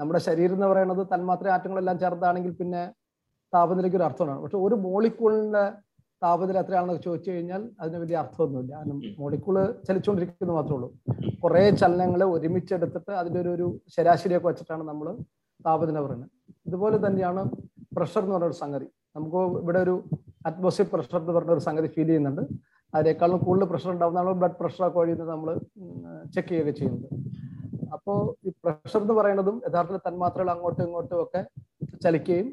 [0.00, 2.82] നമ്മുടെ ശരീരം എന്ന് പറയുന്നത് തന്മാത്ര ആറ്റങ്ങളെല്ലാം ചേർന്നതാണെങ്കിൽ പിന്നെ
[3.52, 4.40] താപനിലയ്ക്ക് ഒരു അർത്ഥമാണ്.
[4.42, 5.64] പക്ഷെ ഒരു മോളിക്യൂളിന്റെ
[6.22, 8.72] താപനില എത്രയാണെന്ന് ചോദിച്ചു കഴിഞ്ഞാൽ അതിന് വലിയ അർത്ഥമൊന്നുമില്ല.
[8.76, 9.56] കാരണം മോളിക്യൂൾ
[9.86, 10.88] ചലിച്ചുകൊണ്ടിരിക്കുന്നത് മാത്രമേ ഉള്ളൂ.
[11.42, 15.06] കുറെ ചലനങ്ങൾ ഒരുമിച്ചെടുത്തിട്ട് അതിന്റെ ഒരു ഒരു ശരാശരിയൊക്കെ വെച്ചിട്ടാണ് നമ്മൾ
[15.66, 16.30] താപനില പറയുന്നത്.
[16.68, 17.42] ഇതുപോലെ തന്നെയാണ്
[17.96, 18.88] പ്രഷർ എന്ന് പറഞ്ഞ ഒരു സംഗതി.
[19.16, 19.94] നമുക്ക് ഇവിടെ ഒരു
[20.48, 22.42] അറ്റ്മോസ്ഫിയർ പ്രഷർ എന്ന് പറഞ്ഞ ഒരു സംഗതി ഫീൽ ചെയ്യുന്നുണ്ട്.
[22.94, 25.48] അതിനേക്കാളും കൂടുതൽ പ്രഷർ ഉണ്ടാവുന്നതാണ് ബ്ലഡ് പ്രഷറൊക്കെ വഴി നമ്മൾ
[26.34, 27.08] ചെക്ക് ചെയ്യുകയൊക്കെ ചെയ്യുന്നത്.
[27.96, 31.40] അപ്പോൾ ഈ പ്രഷർ എന്ന് പറയുന്നതും യഥാർത്ഥത്തിൽ തന്മാത്രകൾ അങ്ങോട്ടും ഇങ്ങോട്ടും ഒക്കെ
[32.04, 32.48] ചലിക്കുകയും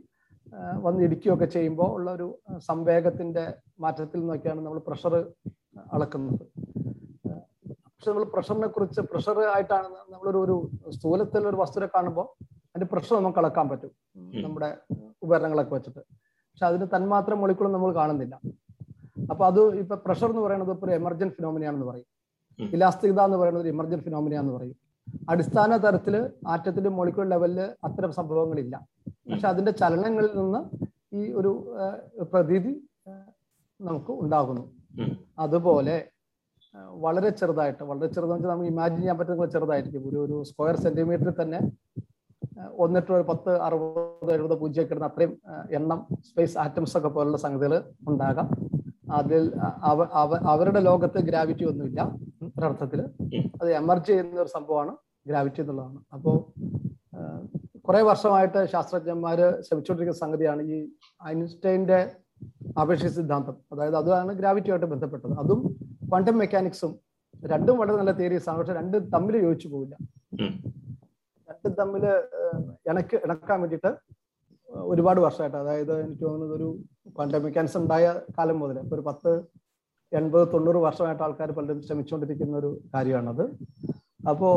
[1.05, 2.27] ഇടിക്കുകയൊക്കെ ചെയ്യുമ്പോൾ ഉള്ള ഒരു
[2.69, 3.43] സംവേഗത്തിന്റെ
[3.83, 5.13] മാറ്റത്തിൽ നിന്നൊക്കെയാണ് നമ്മൾ പ്രഷർ
[5.95, 6.43] അളക്കുന്നത്.
[7.93, 10.55] പക്ഷെ നമ്മൾ പ്രഷറിനെ കുറിച്ച് പ്രഷർ ആയിട്ടാണ് നമ്മളൊരു ഒരു
[10.95, 12.27] സ്ഥൂലത്തിൽ ഒരു വസ്തുവിനെ കാണുമ്പോൾ
[12.69, 13.91] അതിന്റെ പ്രഷർ നമുക്ക് അളക്കാൻ പറ്റും.
[14.43, 14.69] നമ്മുടെ
[15.23, 16.01] ഉപകരണങ്ങളൊക്കെ വെച്ചിട്ട്.
[16.51, 18.35] പക്ഷെ അതിന് തന്മാത്ര മൊളിക്കുളം നമ്മൾ കാണുന്നില്ല.
[19.31, 22.07] അപ്പൊ അത് ഇപ്പൊ പ്രഷർ എന്ന് പറയുന്നത് ഇപ്പൊ ഒരു എമർജന്റ് ഫിനോമിനിയാണെന്ന് പറയും.
[22.59, 24.75] ഇലാസ്തികത എന്ന് പറയുന്നത് ഒരു എമർജന്റ് ഫിനോമിനിയാന്ന് പറയും.
[25.29, 26.15] അടിസ്ഥാന തരത്തിൽ
[26.47, 28.75] ആറ്റത്തിന്റെ മോളിക്കുലർ ലെവലിൽ അത്തരം സംഭവങ്ങളില്ല.
[29.31, 30.61] പക്ഷെ അതിന്റെ ചലനങ്ങളിൽ നിന്ന്
[31.15, 31.51] ഈ ഒരു
[32.33, 32.73] പ്രതീതി
[33.79, 34.63] നമുക്ക് ഉണ്ടാകുന്നു.
[35.39, 35.95] അതുപോലെ
[37.05, 40.09] വളരെ ചെറുതായിട്ട് വളരെ ചെറുതെന്ന് വെച്ചാൽ നമുക്ക് ഇമാജിൻ ചെയ്യാൻ പറ്റുന്ന ചെറുതായിരിക്കും.
[40.09, 41.59] ഒരു ഒരു സ്ക്വയർ സെന്റിമീറ്ററിൽ തന്നെ
[42.83, 45.33] ഒന്നിട്ട് ഒരു പത്ത് അറുപത് എഴുപത് പൂജ്യം ഒക്കെ ഇടുന്ന അത്രയും
[45.71, 48.47] എണ്ണം സ്പേസ് ആറ്റംസ് ഒക്കെ പോലുള്ള സംഗതികൾ ഉണ്ടാകാം.
[49.11, 52.15] അതിൽ അവ അവ- അവരുടെ ലോകത്ത് ഗ്രാവിറ്റി ഒന്നുമില്ല.
[52.43, 53.01] ഒരർത്ഥത്തിൽ
[53.61, 54.95] അത് എമർജ് ചെയ്യുന്ന ഒരു സംഭവമാണ്
[55.27, 55.99] ഗ്രാവിറ്റി എന്നുള്ളതാണ്.
[56.13, 56.61] അപ്പോൾ
[57.79, 60.89] കുറെ വർഷമായിട്ട് ശാസ്ത്രജ്ഞന്മാര് ശ്രമിച്ചുകൊണ്ടിരിക്കുന്ന സംഗതിയാണ് ഈ
[61.25, 62.11] ഐൻസ്റ്റൈന്റെ
[62.77, 63.57] ആപേക്ഷിക സിദ്ധാന്തം.
[63.71, 65.31] അതായത് അതാണ് ഗ്രാവിറ്റിയുമായിട്ട് ബന്ധപ്പെട്ടത്.
[65.31, 65.75] അതും
[66.09, 66.99] ക്വാണ്ടം മെക്കാനിക്സും
[67.45, 68.57] രണ്ടും വളരെ നല്ല തിയറീസ് ആണ്.
[68.57, 69.97] പക്ഷെ രണ്ടും തമ്മിൽ യോജിച്ചു പോവില്ല.
[71.49, 72.05] രണ്ടും തമ്മിൽ
[72.89, 73.97] ഇണക്ക് ഇണക്കാൻ വേണ്ടിയിട്ട്
[74.69, 75.57] ഒരുപാട് വർഷമായിട്ട്.
[75.57, 76.79] അതായത് എനിക്ക് തോന്നുന്നത് ഒരു
[77.15, 78.05] ക്വാണ്ടം ക്യാൻസർ ഉണ്ടായ
[78.37, 79.31] കാലം മുതൽ ഒരു പത്ത്
[80.19, 83.45] എൺപത് തൊണ്ണൂറ് വർഷമായിട്ട് ആൾക്കാർ പലരും ശ്രമിച്ചുകൊണ്ടിരിക്കുന്ന ഒരു കാര്യമാണത്.
[84.31, 84.49] അപ്പോ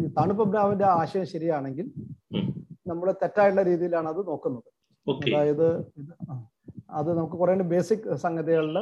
[0.00, 1.86] ഈ തണുപ്പ് ബ്രാവിന്റെ ആശയം ശരിയാണെങ്കിൽ
[2.90, 4.68] നമ്മൾ തെറ്റായിട്ടുള്ള രീതിയിലാണ് അത് നോക്കുന്നത്.
[5.26, 5.68] അതായത്
[6.98, 8.78] അത് നമുക്ക് കുറെ ബേസിക് സംഗതികളിൽ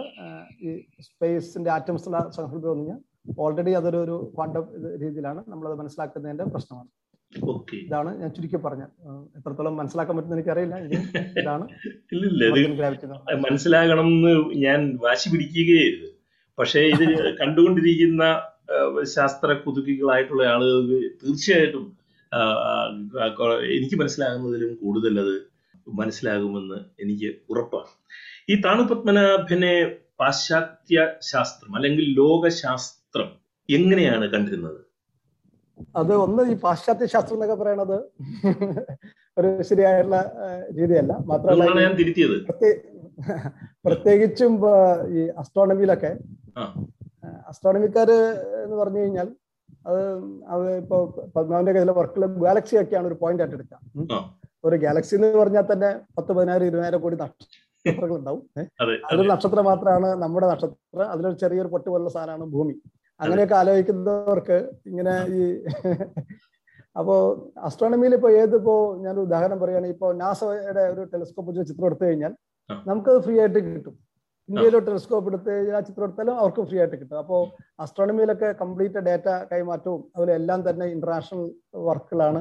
[0.67, 0.71] ഈ
[1.09, 3.01] സ്പേസിന്റെ ആറ്റംസ് ഉള്ള സംസ്കൃതി തോന്നിയാൽ
[3.45, 4.65] ഓൾറെഡി അതൊരു ഒരു ക്വാണ്ടം
[5.03, 6.89] രീതിയിലാണ് നമ്മളത് മനസ്സിലാക്കുന്നതിന്റെ പ്രശ്നമാണ്.
[7.79, 8.85] ഇതാണ് ഞാൻ ചുരുക്കി പറഞ്ഞ
[9.37, 10.77] എത്രത്തോളം മനസ്സിലാക്കാൻ പറ്റുന്ന എനിക്കറിയില്ല.
[11.41, 11.65] ഇതാണ്.
[13.47, 16.11] മനസ്സിലാകണം എന്ന് ഞാൻ വാശി പിടിക്കുകയായിരുന്നു.
[16.59, 17.05] പക്ഷേ ഇത്
[17.41, 18.25] കണ്ടുകൊണ്ടിരിക്കുന്ന
[19.15, 21.85] ശാസ്ത്ര കുതുക്കികളായിട്ടുള്ള ആളുകൾക്ക് തീർച്ചയായിട്ടും
[23.77, 25.35] എനിക്ക് മനസ്സിലാകുന്നതിലും കൂടുതൽ അത്
[25.87, 27.93] മനസ്സിലാകുമെന്ന് എനിക്ക് ഉറപ്പാണ്.
[28.51, 29.75] ഈ താണു പത്മനാഭനെ
[30.21, 33.29] പാശ്ചാത്യ ശാസ്ത്രം അല്ലെങ്കിൽ ലോകശാസ്ത്രം
[33.69, 34.81] എങ്ങനെയാണ് കണ്ടിരുന്നത്?
[35.97, 37.97] അത് ഒന്ന് ഈ പാശ്ചാത്യ ശാസ്ത്രം എന്നൊക്കെ പറയണത്
[39.37, 40.19] ഒരു ശരിയായിട്ടുള്ള
[40.79, 41.13] രീതിയല്ല.
[41.29, 41.65] മാത്രമല്ല
[43.85, 44.53] പ്രത്യേകിച്ചും
[45.13, 46.13] ഈ അസ്ട്രോണമിയിലൊക്കെ.
[47.51, 48.19] അസ്ട്രോണമിക്കാര്
[48.65, 49.29] എന്ന് പറഞ്ഞു കഴിഞ്ഞാൽ
[49.89, 50.01] അത്
[50.55, 50.97] അത് ഇപ്പൊ
[51.37, 54.19] പത്മാവിന്റെ കയ്യിലെ വർക്കുകൾ ഗാലക്സി ഒക്കെയാണ് ഒരു പോയിന്റ് ആയിട്ട് എടുക്കുക
[54.65, 58.43] ഒരു ഗാലക്സി എന്ന് പറഞ്ഞാൽ തന്നെ പത്ത് പതിനായിരം ഇരുപതിനായിരം കോടി നക്ഷത്രങ്ങൾ ഉണ്ടാവും
[58.83, 59.31] അതെ അതൊരു അതെ.
[59.33, 60.79] നക്ഷത്രം മാത്രമാണ് നമ്മുടെ നക്ഷത്രം.
[61.13, 62.75] അതിലൊരു ചെറിയൊരു പൊട്ട് പോലുള്ള സാധനമാണ് ഭൂമി.
[63.21, 65.41] അങ്ങനെയൊക്കെ ആലോചിക്കുന്നവർക്ക് ഇങ്ങനെ ഈ
[66.97, 67.15] അപ്പോ
[67.67, 72.33] അസ്ട്രോണമിയിൽ ഇപ്പൊ ഏതിപ്പോ ഞാൻ ഉദാഹരണം പറയുകയാണെങ്കിൽ ഇപ്പോ നാസയുടെ ഒരു ടെലിസ്കോപ്പ് വെച്ച് ചിത്രം എടുത്തു കഴിഞ്ഞാൽ
[72.71, 73.95] നമുക്ക് നമുക്കത് ഫ്രീ ആയിട്ട് കിട്ടും.
[74.49, 77.19] ഇന്ത്യയിലെ ടെലിസ്കോപ്പ് എടുത്ത് ആ ചിത്രം എടുത്താലും അവർക്ക് ഫ്രീ ആയിട്ട് കിട്ടും.
[77.19, 77.41] അപ്പോൾ
[77.85, 81.43] അസ്ട്രോണമിയിലൊക്കെ കംപ്ലീറ്റ് ഡാറ്റ കൈമാറ്റവും അതുപോലെ എല്ലാം തന്നെ ഇന്റർനാഷണൽ
[81.89, 82.41] വർക്കുകളാണ്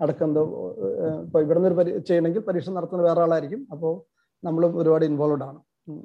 [0.00, 0.42] നടക്കുന്നത്.
[1.26, 3.62] ഇപ്പൊ ഇവിടുന്ന് ഒരു ചെയ്യണമെങ്കിൽ പരീക്ഷ നടത്തുന്ന വേറെ ആളായിരിക്കും.
[3.72, 3.92] അപ്പോൾ
[4.42, 5.60] നമ്മളും ഒരുപാട് ഇൻവോൾവ് ആണ്.
[5.88, 6.00] ഉം.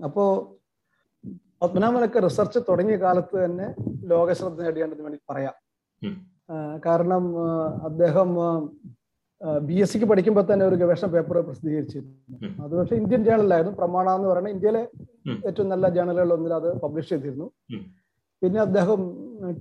[1.65, 3.67] പത്മനാഭനൊക്കെ റിസർച്ച് തുടങ്ങിയ കാലത്ത് തന്നെ
[4.11, 5.55] ലോകശ്രദ്ധ നേടിയാണെന്ന് വേണ്ടി പറയാം.
[6.87, 7.23] കാരണം
[7.87, 8.29] അദ്ദേഹം
[9.67, 12.13] ബി എസ് സിക്ക് പഠിക്കുമ്പോൾ തന്നെ ഒരു ഗവേഷണ പേപ്പർ പ്രസിദ്ധീകരിച്ചിരുന്നു.
[12.63, 14.83] അത് പക്ഷേ ഇന്ത്യൻ ജേണലായിരുന്നു പ്രമാണ എന്ന് പറയുന്നത് ഇന്ത്യയിലെ
[15.47, 17.47] ഏറ്റവും നല്ല ജേണലുകളിൽ ഒന്നിൽ അത് പബ്ലിഷ് ചെയ്തിരുന്നു.
[18.41, 19.01] പിന്നെ അദ്ദേഹം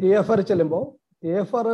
[0.00, 0.84] ടി എഫ് ആർ ചെല്ലുമ്പോൾ
[1.22, 1.68] ടി എഫ് ആർ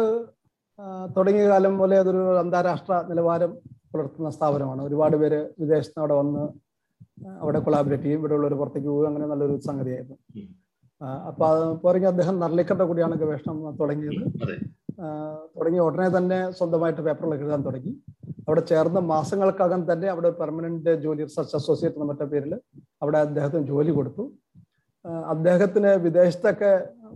[1.17, 3.53] തുടങ്ങിയ കാലം പോലെ അതൊരു അന്താരാഷ്ട്ര നിലവാരം
[3.93, 4.81] പുലർത്തുന്ന സ്ഥാപനമാണ്.
[4.89, 6.45] ഒരുപാട് പേര് വിദേശത്ത് അവിടെ വന്ന്
[7.43, 8.21] അവിടെ കൊളാബറേറ്റ് ചെയ്യും.
[8.21, 10.17] ഇവിടെ ഉള്ളവർ പുറത്തേക്ക് പോകും അങ്ങനെ നല്ലൊരു സംഗതിയായിരുന്നു.
[11.31, 14.25] അപ്പൊ അത് പറഞ്ഞ അദ്ദേഹം നർലിക്കറിന്റെ കൂടിയാണ് ഗവേഷണം തുടങ്ങിയത്.
[15.57, 17.93] തുടങ്ങിയ ഉടനെ തന്നെ സ്വന്തമായിട്ട് പേപ്പറുകൾ എഴുതാൻ തുടങ്ങി.
[18.47, 22.53] അവിടെ ചേർന്ന മാസങ്ങൾക്കകം തന്നെ അവിടെ പെർമനന്റ് ജോലി റിസർച്ച് അസോസിയേറ്റ് എന്ന മറ്റേ പേരിൽ
[23.03, 24.25] അവിടെ അദ്ദേഹത്തിന് ജോലി കൊടുത്തു.
[25.33, 26.73] അദ്ദേഹത്തിന് വിദേശത്തൊക്കെ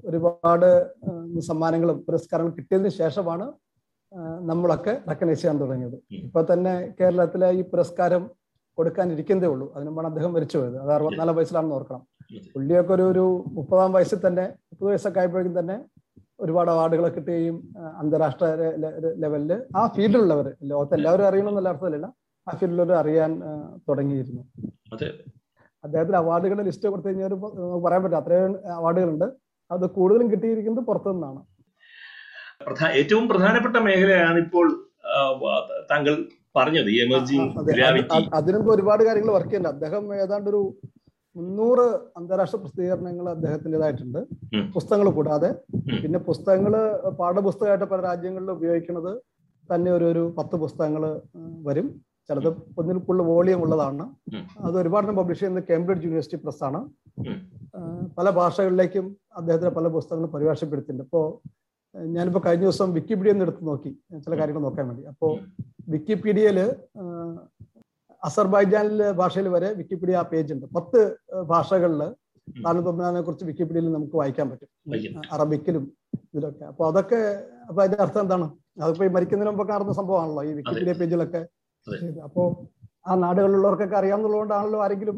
[0.09, 0.71] ഒരുപാട്
[1.51, 3.47] സമ്മാനങ്ങളും പുരസ്കാരങ്ങളും കിട്ടിയതിന് ശേഷമാണ്
[4.51, 5.97] നമ്മളൊക്കെ റെക്കഗ്നൈസ് ചെയ്യാൻ തുടങ്ങിയത്.
[6.27, 8.25] ഇപ്പൊ തന്നെ കേരളത്തിലെ ഈ പുരസ്കാരം
[8.79, 9.67] കൊടുക്കാൻ ഇരിക്കുന്നതേ ഉള്ളൂ.
[9.77, 10.77] അതിനുമ്പാണ് അദ്ദേഹം മരിച്ചു പോയത്.
[10.85, 12.03] അത് അറുപത്തിനാല് വയസ്സിലാണെന്ന് ഓർക്കണം.
[12.55, 13.25] പുള്ളിയൊക്കെ ഒരു ഒരു
[13.57, 15.77] മുപ്പതാം വയസ്സിൽ തന്നെ മുപ്പത് വയസ്സൊക്കെ ആയപ്പോഴേക്കും തന്നെ
[16.45, 17.57] ഒരുപാട് അവാർഡുകളൊക്കെ കിട്ടുകയും
[18.01, 18.47] അന്താരാഷ്ട്ര
[19.23, 22.07] ലെവലിൽ ആ ഫീൽഡിലുള്ളവർ ലോകത്ത് എല്ലാവരും അറിയണമെന്നല്ല അർത്ഥമില്ല
[22.47, 23.31] ആ ഫീൽഡിലുള്ളവർ അറിയാൻ
[23.89, 24.43] തുടങ്ങിയിരുന്നു.
[25.85, 27.35] അദ്ദേഹത്തിന് അവാർഡുകളുടെ ലിസ്റ്റ് കൊടുത്തു കഴിഞ്ഞാൽ
[27.85, 29.27] പറയാൻ പറ്റും അത്രയും അവാർഡുകളുണ്ട്.
[29.71, 31.41] അത് കൂടുതലും കിട്ടിയിരിക്കുന്നത് പുറത്തു നിന്നാണ്
[33.01, 34.67] ഏറ്റവും പ്രധാനപ്പെട്ട മേഖലയാണ് ഇപ്പോൾ
[35.91, 36.15] താങ്കൾ
[36.57, 37.47] പറഞ്ഞത് ഈ എമർജിങ്
[38.35, 39.77] അതിനൊക്കെ ഒരുപാട് കാര്യങ്ങൾ വർക്ക് ചെയ്യുന്നുണ്ട്.
[39.77, 40.61] അദ്ദേഹം ഏതാണ്ട് ഒരു
[41.37, 41.85] മുന്നൂറ്
[42.19, 44.19] അന്താരാഷ്ട്ര പ്രസിദ്ധീകരണങ്ങൾ അദ്ദേഹത്തിന്റെതായിട്ടുണ്ട്.
[44.75, 45.51] പുസ്തകങ്ങൾ കൂടാതെ.
[46.03, 46.75] പിന്നെ പുസ്തകങ്ങൾ
[47.21, 49.13] പാഠപുസ്തകമായിട്ട് പല രാജ്യങ്ങളിൽ ഉപയോഗിക്കുന്നത്
[49.75, 51.21] തന്നെ ഒരു ഒരു പത്ത് പുസ്തകങ്ങൾ
[51.69, 51.87] വരും.
[52.29, 52.49] ചിലത്
[52.81, 54.05] ഒന്നിൽ കൂടുതൽ വോളിയം ഉള്ളതാണ്.
[54.61, 56.81] അത് ഒരുപാട് പബ്ലിഷ് ചെയ്യുന്നത് കേംബ്രിഡ്ജ് യൂണിവേഴ്സിറ്റി പ്രസ് ആണ്.
[58.19, 61.03] പല ഭാഷകളിലേക്കും അദ്ദേഹത്തിന്റെ പല പുസ്തകങ്ങളും പരിഭാഷപ്പെടുത്തിയിട്ടുണ്ട്.
[61.03, 61.27] ഇപ്പോൾ
[62.15, 63.91] ഞാനിപ്പോൾ കഴിഞ്ഞ ദിവസം വിക്കിപീഡിയ ഒന്ന് എടുത്ത് നോക്കി
[64.25, 65.05] ചില കാര്യങ്ങൾ നോക്കാൻ വേണ്ടി.
[65.13, 65.33] അപ്പോൾ
[65.95, 66.59] വിക്കിപീഡിയയിൽ
[68.23, 70.67] അസർബൈജാനിലെ ഭാഷയിൽ വരെ വിക്കിപീഡിയ ആ പേജ് ഉണ്ട്.
[70.77, 71.01] പത്ത്
[71.53, 72.03] ഭാഷകളിൽ
[72.65, 74.71] താനൂതമ്മാനെ കുറിച്ച് വിക്കിപീഡിയയിൽ നമുക്ക് വായിക്കാൻ പറ്റും.
[75.35, 75.85] അറബിക്കിലും
[76.33, 76.65] ഇതിലൊക്കെ.
[76.73, 77.21] അപ്പൊ അതൊക്കെ
[77.69, 78.47] അപ്പൊ അതിന്റെ അർത്ഥം എന്താണ്?
[78.85, 81.43] അതിപ്പോ ഈ മരിക്കുന്നതിന് മുമ്പ് കാണുന്ന സംഭവമാണല്ലോ ഈ വിക്കിപീഡിയ പേജിലൊക്കെ.
[82.27, 82.43] അപ്പോ
[83.09, 85.17] ആ നാടുകളിലുള്ളവർക്കൊക്കെ അറിയാവുന്നതുകൊണ്ടാണല്ലോ ആരെങ്കിലും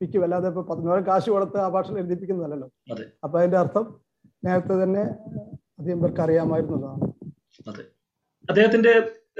[0.00, 2.68] വിക്കും അല്ലാതെ ഇപ്പൊ പതിനായിരം കാശ് കൊടുത്ത് ആ ഭാഷയിൽ എഴുതിപ്പിക്കുന്നതല്ലോ.
[3.24, 3.86] അപ്പൊ അതിന്റെ അർത്ഥം
[4.46, 5.04] നേരത്തെ തന്നെ
[5.78, 7.06] അധികം ഇവർക്ക് അറിയാമായിരുന്നതാണ്
[7.68, 7.84] അതെ.
[8.48, 8.92] അദ്ദേഹത്തിന്റെ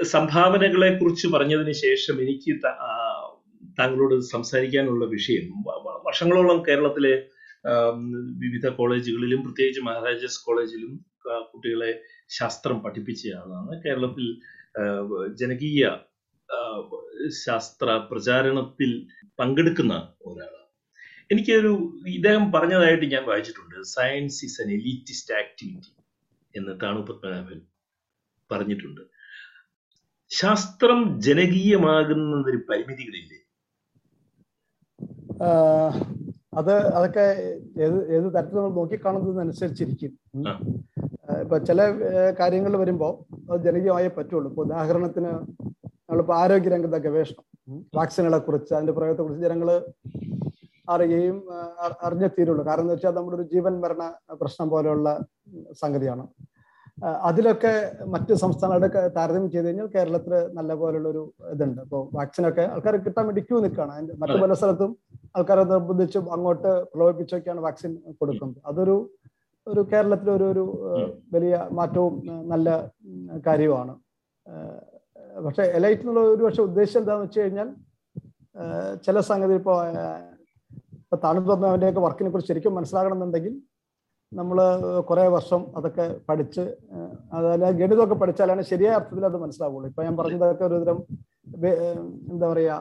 [0.03, 2.51] സംഭാവനകളെ കുറിച്ച് പറഞ്ഞതിന് ശേഷം എനിക്ക്
[3.79, 5.47] താങ്കളോട് സംസാരിക്കാനുള്ള വിഷയം
[6.05, 7.13] വർഷങ്ങളോളം കേരളത്തിലെ
[8.43, 10.91] വിവിധ കോളേജുകളിലും പ്രത്യേകിച്ച് മഹാരാജാസ് കോളേജിലും
[11.53, 11.91] കുട്ടികളെ
[12.29, 13.81] ശാസ്ത്രം പഠിപ്പിച്ച ആളാണ്.
[13.85, 14.25] കേരളത്തിൽ
[15.35, 15.83] ജനകീയ
[17.45, 18.91] ശാസ്ത്ര പ്രചാരണത്തിൽ
[19.39, 19.93] പങ്കെടുക്കുന്ന
[20.25, 20.53] ഒരാളാണ്.
[21.31, 21.71] എനിക്കൊരു
[22.07, 23.83] ഇദ്ദേഹം പറഞ്ഞതായിട്ട് ഞാൻ വായിച്ചിട്ടുണ്ട്.
[23.95, 25.91] Science is an elitist activity
[26.57, 27.59] എന്ന് താണു പത്മനാഭൻ
[28.51, 29.01] പറഞ്ഞിട്ടുണ്ട്.
[30.39, 33.39] ശാസ്ത്രം ജനകീയമാകുന്നതിന് പരിമിതികളില്ലേ?
[36.59, 37.25] അത് അതൊക്കെ
[37.85, 40.13] ഏത് ഏത് തരത്തിൽ നമ്മൾ നോക്കിക്കാണുന്നതിനനുസരിച്ചിരിക്കും.
[41.43, 41.81] ഇപ്പൊ ചില
[42.39, 43.13] കാര്യങ്ങൾ വരുമ്പോൾ
[43.51, 44.47] അത് ജനകീയമായേ പറ്റുള്ളൂ.
[44.51, 45.31] ഇപ്പൊ ഉദാഹരണത്തിന്
[46.07, 47.45] നമ്മളിപ്പോ ആരോഗ്യ രംഗത്തെ ഗവേഷണം.
[47.97, 49.69] വാക്സിനുകളെ കുറിച്ച് അതിന്റെ പ്രയോഗത്തെ കുറിച്ച് ജനങ്ങൾ
[50.93, 51.37] അറിയുകയും
[52.05, 54.03] അറിഞ്ഞേ തീരുള്ളൂ കാരണം എന്താ വെച്ചാൽ നമ്മുടെ ഒരു ജീവൻ മരണ
[54.41, 55.07] പ്രശ്നം പോലെയുള്ള
[55.81, 56.23] സംഗതിയാണ്.
[57.05, 57.71] അതിലൊക്കെ
[58.13, 61.81] മറ്റ് സംസ്ഥാനങ്ങളൊക്കെ താരതമ്യം ചെയ്ത് കഴിഞ്ഞാൽ കേരളത്തിൽ നല്ല പോലുള്ള ഒരു ഇതുണ്ട്.
[61.81, 63.91] ഇപ്പോൾ വാക്സിനൊക്കെ ആൾക്കാർ കിട്ടാൻ വേണ്ടി ക്യൂ നിൽക്കുകയാണ്.
[63.91, 64.91] അതിന്റെ മറ്റു പല സ്ഥലത്തും
[65.37, 68.59] ആൾക്കാരെ നിർബന്ധിച്ചും അങ്ങോട്ട് പ്രലോഭിപ്പിച്ചൊക്കെയാണ് വാക്സിൻ കൊടുക്കുന്നത്.
[68.65, 68.95] അതൊരു
[69.67, 70.63] ഒരു കേരളത്തിലെ ഒരു ഒരു
[71.33, 72.13] വലിയ മാറ്റവും
[72.51, 72.67] നല്ല
[73.47, 73.93] കാര്യവുമാണ്.
[75.45, 77.69] പക്ഷെ എലൈറ്റ് എന്നുള്ള ഒരു പക്ഷെ ഉദ്ദേശം എന്താണെന്ന് വെച്ച് കഴിഞ്ഞാൽ
[79.05, 83.53] ചില സംഗതി ഇപ്പോ ഇപ്പൊ ഇപ്പൊ താണുപത്മന്റെ വർക്കിനെ കുറിച്ച് ശരിക്കും മനസ്സിലാകണമെന്നുണ്ടെങ്കിൽ
[84.31, 84.57] നമ്മൾ
[85.09, 86.63] കുറെ വർഷം അതൊക്കെ പഠിച്ച്
[87.35, 89.85] അതല്ല ഗണിതമൊക്കെ പഠിച്ചാലാണ് ശരിയായ അർത്ഥത്തിൽ അത് മനസ്സിലാവുള്ളൂ.
[89.91, 90.99] ഇപ്പൊ ഞാൻ പറഞ്ഞതൊക്കെ ഒരു തരം
[92.31, 92.75] എന്താ പറയാ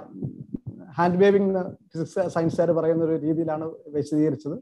[0.98, 3.64] ഹാൻഡ് വേവിംഗ് ഫിസിക്സ് സയൻസുകാർ പറയുന്ന ഒരു രീതിയിലാണ്
[3.96, 4.56] വിശദീകരിച്ചത്.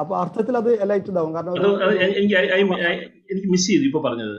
[0.00, 1.32] അപ്പൊ അർത്ഥത്തിൽ അത് എലൈറ്റ് ഇതാവും.
[1.36, 1.52] കാരണം
[3.30, 4.36] എനിക്ക് മിസ് ചെയ്തു ഇപ്പൊ പറഞ്ഞത്.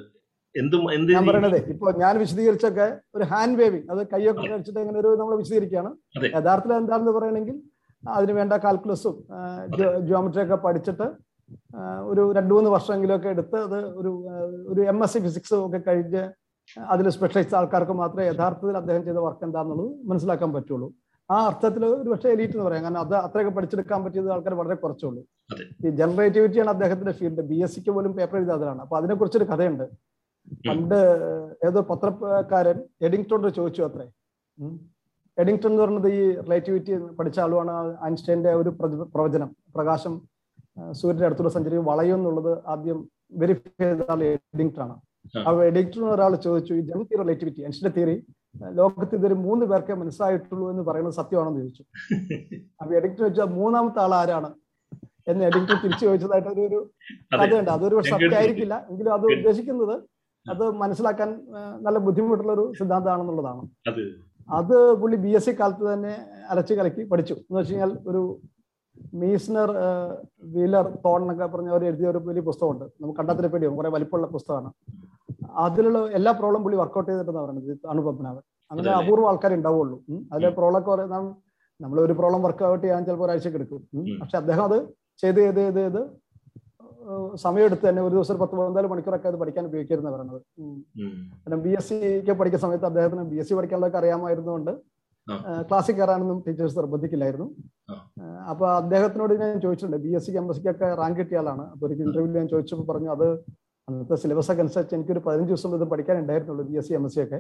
[1.16, 5.92] ഞാൻ പറയണത് ഇപ്പൊ ഞാൻ വിശദീകരിച്ചൊക്കെ ഒരു ഹാൻഡ് വേവിംഗ് അത് കൈയൊക്കെ കഴിച്ചിട്ട് അങ്ങനെ ഒരു നമ്മൾ വിശദീകരിക്കുകയാണ്.
[6.38, 7.58] യഥാർത്ഥത്തിൽ എന്താണെന്ന് പറയണെങ്കിൽ
[8.04, 9.16] അതിന് വേണ്ട കാൽക്കുലസും
[10.08, 11.08] ജിയോമെട്രി ഒക്കെ പഠിച്ചിട്ട്
[12.04, 14.30] ഒരു രണ്ടു മൂന്ന് വർഷമെങ്കിലും ഒക്കെ എടുത്ത് അത് ഒരു
[14.68, 16.30] ഒരു എം എസ് സി ഫിസിക്സ് ഒക്കെ കഴിഞ്ഞ്
[16.80, 20.94] അതിൽ സ്പെഷ്യലൈസ് ആൾക്കാർക്ക് മാത്രമേ യഥാർത്ഥത്തിൽ അദ്ദേഹം ചെയ്ത വർക്ക് എന്താണെന്നുള്ളത് മനസ്സിലാക്കാൻ പറ്റുള്ളൂ.
[21.32, 22.84] ആ അർത്ഥത്തിൽ ഒരു പക്ഷേ എലീറ്റ് എന്ന് പറയാം.
[22.84, 25.24] കാരണം അത് അത്രയൊക്കെ പഠിച്ചെടുക്കാൻ പറ്റിയത് ആൾക്കാർ വളരെ കുറച്ചുള്ളൂ.
[25.86, 29.84] ഈ ജനറേറ്റിവിറ്റിയാണ് അദ്ദേഹത്തിന്റെ ഫീൽഡ് ബി എസ് സിക്ക് പോലും പേപ്പർ എഴുതാതാണ് അപ്പൊ അതിനെ കുറിച്ചൊരു കഥയുണ്ട്.
[30.70, 30.96] പണ്ട്
[31.68, 34.08] ഏതോ പത്രക്കാരൻ എഡിങ്ടോണോട് ചോദിച്ചു അത്രേ.
[35.38, 38.70] എഡിങ്ടൺ എന്ന് പറയുന്നത് ഈ റിലേറ്റിവിറ്റി പഠിച്ച ആളുമാണ് ഐൻസ്റ്റൈന്റെ ഒരു
[39.16, 40.29] പ്രവചനം പ്രകാശം
[40.92, 45.00] സൂര്യന്റെ അടുത്തുള്ള സഞ്ചരിക്കും വളയും എന്നുള്ളത് ആദ്യം വെരിഫൈ ചെയ്ത ആൾ എഡിക്ടർ ആണ്.
[45.38, 45.52] ആ.
[45.52, 48.26] എഡിങ്ടൺ ഒരാൾ ചോദിച്ചു ഈ ജനറൽ റിലേറ്റിവിറ്റി അനുഷ്ഠ തിയറി
[48.72, 51.84] ലോകത്ത് ഇതൊരു മൂന്ന് പേർക്കേ മനസ്സിലായിട്ടുള്ളൂ എന്ന് പറയുന്നത് സത്യമാണെന്ന് ചോദിച്ചു.
[52.82, 54.54] അപ്പൊ എഡിക്ടർ ചോദിച്ചാൽ മൂന്നാമത്തെ ആൾ ആരാണ്?
[55.28, 56.90] എന്ന് എഡിക്ടർ തിരിച്ചു ചോദിച്ചതായിട്ട് ഒരു ഒരു
[57.34, 58.88] കഥയുണ്ട് അതൊരു സത്യമായിരിക്കില്ല.
[58.90, 60.04] എങ്കിലും അത് ഉദ്ദേശിക്കുന്നത്
[60.48, 61.42] അത് മനസ്സിലാക്കാൻ
[61.82, 64.02] നല്ല ബുദ്ധിമുട്ടുള്ള ഒരു സിദ്ധാന്തമാണെന്നുള്ളതാണ് അത്.
[64.50, 66.18] അത് പുള്ളി ബി എസ് സി കാലത്ത് തന്നെ
[66.50, 67.34] അലച്ചു കലക്കി പഠിച്ചു.
[67.34, 68.42] എന്ന് വെച്ച് കഴിഞ്ഞാൽ ഒരു
[69.14, 69.72] മീസ്നർ
[70.44, 74.72] വീലർ തോൺ എന്നൊക്കെ പറഞ്ഞ അവർ എഴുതിയ ഒരു വലിയ പുസ്തകമുണ്ട് നമുക്ക് കണ്ടെത്തിനെ പേടിയും കുറെ വലിപ്പമുള്ള പുസ്തകമാണ്
[75.56, 78.92] അതിലുള്ള എല്ലാ പ്രോബ്ലം പുള്ളി വർക്കൗട്ട് ചെയ്തിട്ടെന്ന് പറയുന്നത് അണുപത്മനാഭൻ അങ്ങനെ?
[78.92, 80.04] അപൂർവ ആൾക്കാർ ഉണ്ടാവുള്ളൂ.
[80.34, 80.56] അതിലെ ഉം.
[80.56, 81.06] പ്രോബ്ലം ഒക്കെ
[81.82, 83.82] നമ്മൾ ഒരു പ്രോബ്ലം വർക്കൗട്ട് ചെയ്യാൻ ചിലപ്പോൾ ഒരാഴ്ചക്ക് എടുക്കും.
[84.22, 84.78] പക്ഷെ അദ്ദേഹം അത്
[85.22, 86.02] ചെയ്ത് ചെയ്ത് ചെയ്ത് ചെയ്ത്
[87.36, 90.42] സമയമെടുത്ത് തന്നെ ഒരു ദിവസം പത്ത് പതിനാല് മണിക്കൂറൊക്കെ അത് പഠിക്കാൻ ഉപയോഗിക്കരുതെന്ന് പറയുന്നത്.
[91.36, 94.72] കാരണം ബി എസ് സിക്ക് പഠിക്കുന്ന സമയത്ത് അദ്ദേഹത്തിന് ബി എസ് സി പഠിക്കാനുള്ളതൊക്കെ അറിയാമായിരുന്നുകൊണ്ട്.
[95.70, 97.48] ക്ലാസ്സിൽ കയറാനൊന്നും ടീച്ചേഴ്സ് നിർബന്ധിക്കില്ലായിരുന്നു
[98.52, 100.62] അപ്പൊ അദ്ദേഹത്തിനോട് ഞാൻ ചോദിച്ചിട്ടുണ്ട് ബി എസ് സിക്ക് എം എസ്
[101.02, 103.28] റാങ്ക് കിട്ടിയ ആളാണ് അപ്പൊ ഒരു ഇന്റർവ്യൂവിൽ ഞാൻ ചോദിച്ചപ്പോൾ പറഞ്ഞു അത്
[103.88, 107.22] അന്നത്തെ സിലബസ് ഒക്കെ അനുസരിച്ച് എനിക്കൊരു പതിനഞ്ച് ദിവസം ഇത് പഠിക്കാനുണ്ടായിരുന്നുള്ളൂ B S C M S C
[107.26, 107.40] ഒക്കെ.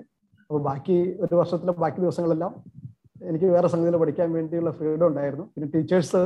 [0.49, 2.53] അപ്പൊ ബാക്കി ഒരു വർഷത്തിലെ ബാക്കി ദിവസങ്ങളെല്ലാം
[3.29, 5.45] എനിക്ക് വേറെ സംഗതിയിൽ പഠിക്കാൻ വേണ്ടിയുള്ള ഫ്രീഡം ഉണ്ടായിരുന്നു.
[5.53, 6.21] പിന്നെ ടീച്ചേഴ്സ്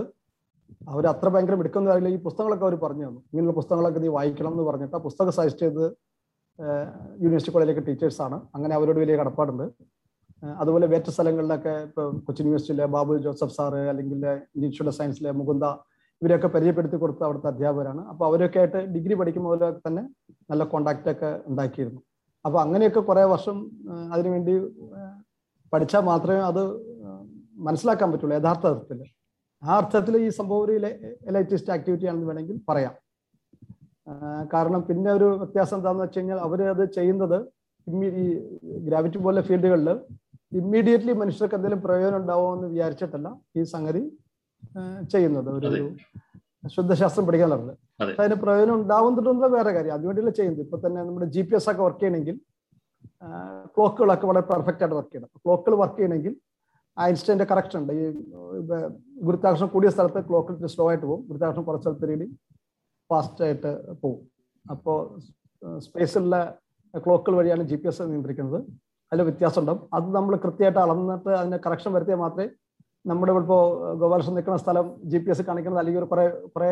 [0.92, 2.10] അവർ അത്ര ഭയങ്കര മിടുക്കൊന്നും അറിയില്ല.
[2.16, 3.22] ഈ പുസ്തകങ്ങളൊക്കെ അവർ പറഞ്ഞു തന്നു.
[3.32, 5.84] ഇങ്ങനെയുള്ള പുസ്തകങ്ങളൊക്കെ നീ വായിക്കണം എന്ന് പറഞ്ഞിട്ട് ആ പുസ്തകം സജസ്റ്റ് ചെയ്ത്
[7.24, 9.66] യൂണിവേഴ്സിറ്റി കോളേജിലേക്ക് ടീച്ചേഴ്സാണ് അങ്ങനെ അവരോട് വലിയ കടപ്പാടുണ്ട്.
[10.62, 14.20] അതുപോലെ വേറ്റ സ്ഥലങ്ങളിലൊക്കെ ഇപ്പൊ കൊച്ചിൻ യൂണിവേഴ്സിറ്റിയിലെ ബാബു ജോസഫ് സാറ് അല്ലെങ്കിൽ
[14.56, 15.66] ഇൻസ്റ്റിറ്റ്യൂട്ട് ഓഫ് സയൻസിലെ മുകുന്ദ
[16.22, 18.02] ഇവരെയൊക്കെ പരിചയപ്പെടുത്തി കൊടുത്ത അവിടുത്തെ അധ്യാപകരാണ്.
[18.12, 20.04] അപ്പൊ അവരൊക്കെ ആയിട്ട് ഡിഗ്രി പഠിക്കുമ്പോൾ തന്നെ
[20.52, 22.02] നല്ല കോണ്ടാക്ട് ഒക്കെ ഉണ്ടാക്കിയിരുന്നു.
[22.46, 23.58] അപ്പൊ അങ്ങനെയൊക്കെ കുറെ വർഷം
[24.14, 24.54] അതിനുവേണ്ടി
[25.74, 26.64] പഠിച്ചാൽ മാത്രമേ അത്
[27.68, 29.00] മനസ്സിലാക്കാൻ പറ്റുള്ളൂ യഥാർത്ഥ അർത്ഥത്തിൽ.
[29.64, 30.74] ആ അർത്ഥത്തിൽ ഈ സംഭവം ഒരു
[31.30, 32.94] എലൈറ്റിസ്റ്റ് ആക്ടിവിറ്റി ആണെന്ന് വേണമെങ്കിൽ പറയാം.
[34.54, 37.38] കാരണം പിന്നെ ഒരു വ്യത്യാസം എന്താണെന്ന് വെച്ച് കഴിഞ്ഞാൽ അവർ അത് ചെയ്യുന്നത്
[37.88, 38.26] ഈ
[38.88, 39.90] ഗ്രാവിറ്റി പോലെ ഫീൽഡുകളിൽ
[40.56, 44.12] ഇമ്മീഡിയറ്റ്ലി മനുഷ്യർക്ക് എന്തെങ്കിലും പ്രയോജനം ഉണ്ടാവുമോ എന്ന് വിചാരിച്ചിട്ടല്ല ഈ സംഗതി
[45.12, 45.50] ചെയ്യുന്നത്.
[45.50, 45.96] ഒരു
[46.68, 47.26] ശുദ്ധശാസ്ത്രം
[48.02, 48.12] അതെ.
[48.12, 49.94] പക്ഷെ അതിന് പ്രയോജനം ഉണ്ടാവുന്നുണ്ടെന്നുള്ള വേറെ കാര്യം.
[49.94, 50.62] അതുവേണ്ടിയല്ല ചെയ്യുന്നത്.
[50.62, 52.40] ഇപ്പൊ തന്നെ നമ്മുടെ ജി പി എസ് ഒക്കെ വർക്ക് ചെയ്യണമെങ്കിൽ
[53.78, 55.30] ക്ലോക്കുകളൊക്കെ വളരെ പെർഫെക്റ്റ് ആയിട്ട് വർക്ക് ചെയ്യണം.
[55.38, 56.36] ക്ലോക്കുകൾ വർക്ക് ചെയ്യണമെങ്കിൽ
[57.00, 57.94] ഐൻസ്റ്റൈന്റെ കറക്റ്റ് ഉണ്ട്.
[57.94, 61.28] ഈ ഗുരുത്താകർഷണം ഗുരുത്വാകർഷണം കൂടിയ സ്ഥലത്ത് ക്ലോക്ക് സ്ലോ ആയിട്ട് പോകും.
[61.28, 62.36] ഗുരുത്വാകർഷണം കുറച്ച് സ്ഥലത്ത് റീഡിങ്
[63.10, 64.22] ഫാസ്റ്റ് ആയിട്ട് പോകും.
[64.72, 65.20] അപ്പോൾ
[65.80, 66.58] സ്പേസിലുള്ള
[66.94, 68.83] ക്ലോക്കുകൾ വഴിയാണ് ജി പി എസ് നിയന്ത്രിക്കുന്നത്.
[69.14, 69.82] അതിൽ വ്യത്യാസമുണ്ടാവും.
[69.98, 72.48] അത് നമ്മൾ കൃത്യമായിട്ട് അളന്നിട്ട് അതിന് കറക്ഷൻ വരുത്തിയാൽ മാത്രമേ
[73.06, 73.64] നമ്മുടെ ഇപ്പോൾ
[74.02, 76.70] ഗോപാലകൃഷ്ണൻ നിൽക്കുന്ന സ്ഥലം ജി പി എസ് കാണിക്കുന്നത് അല്ലെങ്കിൽ ഒരു കുറെ കുറെ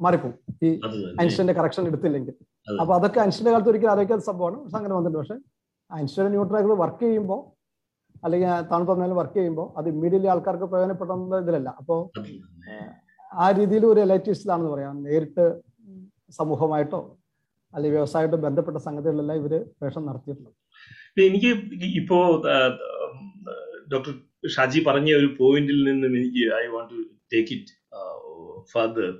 [0.00, 0.36] മാറിപ്പോവും.
[0.66, 0.68] ഈ
[1.22, 2.34] ഐൻസ്റ്റൈന്റെ കറക്ഷൻ എടുത്തില്ലെങ്കിൽ.
[2.80, 4.56] അപ്പൊ അതൊക്കെ ഐൻസ്റ്റൈന്റെ കാലത്ത് ഒരിക്കലും അറിയിക്കാത്ത സംഭവമാണ്.
[4.62, 5.18] പക്ഷെ അങ്ങനെ വന്നിട്ടുണ്ട്.
[5.18, 5.36] പക്ഷെ
[6.00, 7.42] ഐൻസ്റ്റൈൻ ന്യൂട്രാക്കൾ വർക്ക് ചെയ്യുമ്പോൾ
[8.24, 11.68] അല്ലെങ്കിൽ തണുപ്പ് തണുപ്പം വർക്ക് ചെയ്യുമ്പോൾ അത് ഇമ്മീഡിയറ്റ്ലി ആൾക്കാർക്ക് പ്രയോജനപ്പെടുന്ന ഇതിലല്ല.
[11.80, 12.00] അപ്പോൾ
[13.42, 14.96] ആ രീതിയിൽ ഒരു എലൈറ്റിസ്റ്റിലാണെന്ന് പറയാം.
[15.02, 15.44] നേരിട്ട്
[16.38, 17.00] സമൂഹമായിട്ടോ
[17.74, 20.54] അല്ലെങ്കിൽ വ്യവസായമായിട്ടോ ബന്ധപ്പെട്ട സംഗതികളിലെല്ലാം ഇവർ വേഷം നടത്തിയിട്ടുള്ളത്.
[21.16, 21.50] എനിക്ക്
[22.00, 22.18] ഇപ്പോ
[23.92, 24.12] ഡോക്ടർ
[24.48, 27.72] ഷാജി പറഞ്ഞ ഒരു പോയിന്റിൽ നിന്നും എനിക്ക് I want to take it
[28.72, 29.10] further.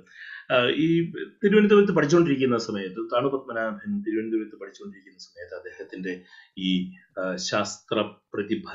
[0.83, 0.87] ഈ
[1.43, 6.13] തിരുവനന്തപുരത്ത് പഠിച്ചുകൊണ്ടിരിക്കുന്ന സമയത്ത് താണു പത്മനാഭൻ തിരുവനന്തപുരത്ത് പഠിച്ചുകൊണ്ടിരിക്കുന്ന സമയത്ത് അദ്ദേഹത്തിന്റെ
[6.57, 6.71] ഈ
[7.49, 7.97] ശാസ്ത്ര
[8.33, 8.67] പ്രതിഭ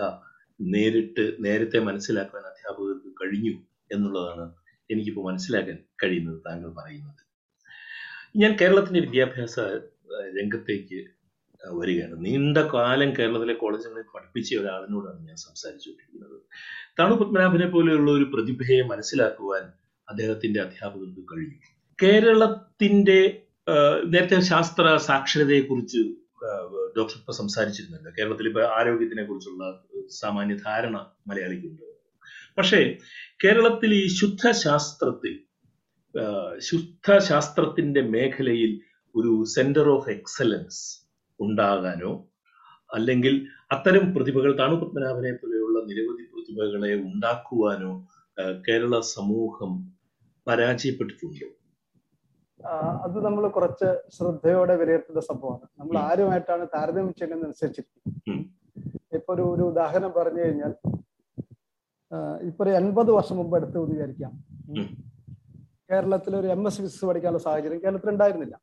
[0.61, 3.55] നേരിട്ട് നേരത്തെ മനസ്സിലാക്കാൻ അധ്യാപകർക്ക് കഴിഞ്ഞു
[3.93, 4.47] എന്നുള്ളതാണ്
[4.91, 7.23] എനിക്കിപ്പോൾ മനസ്സിലാക്കാൻ കഴിയുന്നത് താങ്കൾ പറയുന്നത്.
[8.37, 9.57] ഞാൻ കേരളത്തിന്റെ വിദ്യാഭ്യാസ
[10.39, 10.99] രംഗത്തേക്ക്
[11.81, 12.15] വരികയാണ്.
[12.27, 16.37] നീണ്ട കാലം കേരളത്തിലെ കോളേജുകളിൽ പഠിപ്പിച്ച ഒരാളിനോടാണ് ഞാൻ സംസാരിച്ചുകൊണ്ടിരിക്കുന്നത്.
[16.99, 19.65] തണു പത്മനാഭനെ പോലെയുള്ള ഒരു പ്രതിഭയെ മനസ്സിലാക്കുവാൻ
[20.09, 21.59] അദ്ദേഹത്തിന്റെ അധ്യാപകർക്ക് കഴിഞ്ഞു
[21.99, 23.21] കേരളത്തിന്റെ
[24.13, 26.01] നേരത്തെ ശാസ്ത്ര സാക്ഷരതയെ കുറിച്ച്
[26.97, 28.11] ഡോക്ടർ ഇപ്പൊ സംസാരിച്ചിരുന്നല്ലോ.
[28.19, 29.65] കേരളത്തിൽ ഇപ്പൊ ആരോഗ്യത്തിനെ കുറിച്ചുള്ള
[30.21, 30.97] സാമാന്യ ധാരണ
[31.29, 31.85] മലയാളിക്കുണ്ട്.
[32.59, 32.81] പക്ഷേ
[33.45, 35.35] കേരളത്തിൽ ഈ ശുദ്ധശാസ്ത്രത്തിൽ
[36.69, 38.73] ശുദ്ധ ശുദ്ധശാസ്ത്രത്തിന്റെ മേഖലയിൽ
[39.15, 40.81] ഒരു സെന്റർ ഓഫ് എക്സലൻസ്
[41.41, 42.13] ഉണ്ടാകാനോ
[42.91, 43.35] അല്ലെങ്കിൽ
[43.75, 47.93] അത്തരം പ്രതിഭകൾ താണു പത്മനാഭനെ പോലെയുള്ള നിരവധി പ്രതിഭകളെ ഉണ്ടാക്കുവാനോ
[48.69, 49.73] കേരള സമൂഹം
[50.47, 51.49] പരാജയപ്പെട്ടിട്ടുണ്ടോ
[53.05, 55.95] അത് നമ്മൾ കുറച്ച് ശ്രദ്ധയോടെ വിലയിരുത്തേണ്ട സംഭവമാണ് നമ്മൾ.
[56.09, 58.39] ആരുമായിട്ടാണ് താരതമ്യം ചെയ്യുന്നതനുസരിച്ചിരിക്കും.
[59.19, 60.73] ഇപ്പൊ ഒരു ഒരു ഉദാഹരണം പറഞ്ഞു കഴിഞ്ഞാൽ
[62.49, 64.33] ഇപ്പൊ ഒരു എൺപത് വർഷം മുമ്പ് എടുത്ത് വിചാരിക്കാം.
[65.91, 68.57] കേരളത്തിൽ ഒരു എം എസ് ഫിസിക്സ് പഠിക്കാനുള്ള സാഹചര്യം കേരളത്തിൽ ഉണ്ടായിരുന്നില്ല.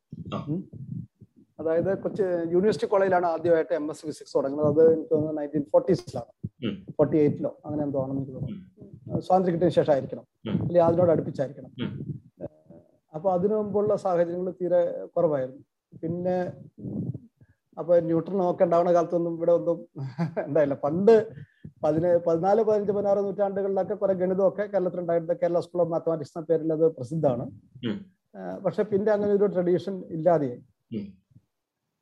[1.60, 4.68] അതായത് കൊച്ചി യൂണിവേഴ്സിറ്റി കോളേജിലാണ് ആദ്യമായിട്ട് എം എസ് ഫിസിക്സ് തുടങ്ങുന്നത്.
[4.74, 6.32] അത് എനിക്ക് തോന്നുന്നു നയന്റീൻ ഫോർട്ടീസിലാണ്
[6.98, 8.64] ഫോർട്ടി എയ്റ്റിലോ അങ്ങനെ എന്തോ ആണെന്ന് എനിക്ക് തോന്നുന്നു.
[9.28, 10.26] സ്വാതന്ത്ര്യം കിട്ടിയതിന് ശേഷം ആയിരിക്കണം.
[10.60, 11.72] അല്ലെങ്കിൽ അതിനോട് അടുപ്പിച്ചായിരിക്കണം.
[13.14, 14.82] അപ്പൊ അതിനു മുമ്പുള്ള സാഹചര്യങ്ങൾ തീരെ
[15.16, 15.64] കുറവായിരുന്നു.
[16.04, 16.38] പിന്നെ
[17.78, 19.78] അപ്പൊ ന്യൂട്രൺ ഒക്കെ ഉണ്ടാവുന്ന കാലത്തൊന്നും ഇവിടെ ഒന്നും
[20.48, 20.74] ഉണ്ടായില്ല.
[20.86, 21.16] പണ്ട്
[21.84, 26.86] പതിനേ പതിനാല് പതിനഞ്ച് പതിനാറ് നൂറ്റാണ്ടുകളിലൊക്കെ കുറെ ഗണിതമൊക്കെ കേരളത്തിലുണ്ടായിരുന്നത് കേരള സ്കൂൾ ഓഫ് മാത്തമാറ്റിക്സ് എന്ന പേരിൽ അത്
[26.98, 27.46] പ്രസിദ്ധമാണ്.
[28.66, 30.60] പക്ഷെ പിന്നെ അങ്ങനെ ഒരു ട്രഡീഷൻ ഇല്ലാതെയായി.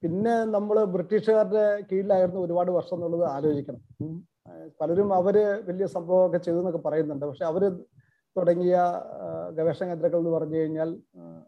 [0.03, 3.81] പിന്നെ നമ്മൾ ബ്രിട്ടീഷുകാരുടെ കീഴിലായിരുന്നു ഒരുപാട് വർഷം എന്നുള്ളത് ആലോചിക്കണം.
[4.79, 5.35] പലരും അവർ
[5.67, 7.25] വലിയ സംഭവമൊക്കെ ചെയ്തു എന്നൊക്കെ പറയുന്നുണ്ട്.
[7.29, 7.63] പക്ഷെ അവർ
[8.35, 8.77] തുടങ്ങിയ
[9.57, 10.89] ഗവേഷണ കേന്ദ്രങ്ങൾ എന്ന് പറഞ്ഞു കഴിഞ്ഞാൽ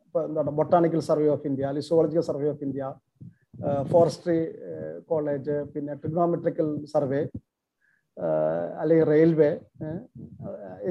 [0.05, 2.93] ഇപ്പൊ എന്താണ് ബൊട്ടാണിക്കൽ സർവേ ഓഫ് ഇന്ത്യ അല്ലെങ്കിൽ zoological survey of India
[3.91, 4.39] forestry
[5.11, 7.21] college പിന്നെ ട്രിഗ്നോമെട്രിക്കൽ സർവേ
[8.81, 9.51] അല്ലെങ്കിൽ റെയിൽവേ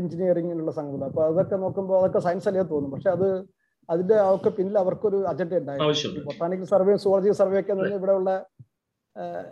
[0.01, 2.91] എഞ്ചിനീയറിങ്ങിനുള്ള സംഗതി അപ്പോൾ അതൊക്കെ നോക്കുമ്പോൾ അതൊക്കെ സയൻസ് അല്ലേ തോന്നും.
[2.95, 3.29] പക്ഷെ അത്
[3.93, 6.23] അതിന്റെ ഒക്കെ പിന്നിൽ അവർക്കൊരു അജണ്ട ഉണ്ടായിരുന്നു.
[6.29, 8.31] ബൊട്ടാണിക്കൽ സർവേയും സുവോളജിക്കൽ സർവേ ഒക്കെ ഇവിടെ ഉള്ള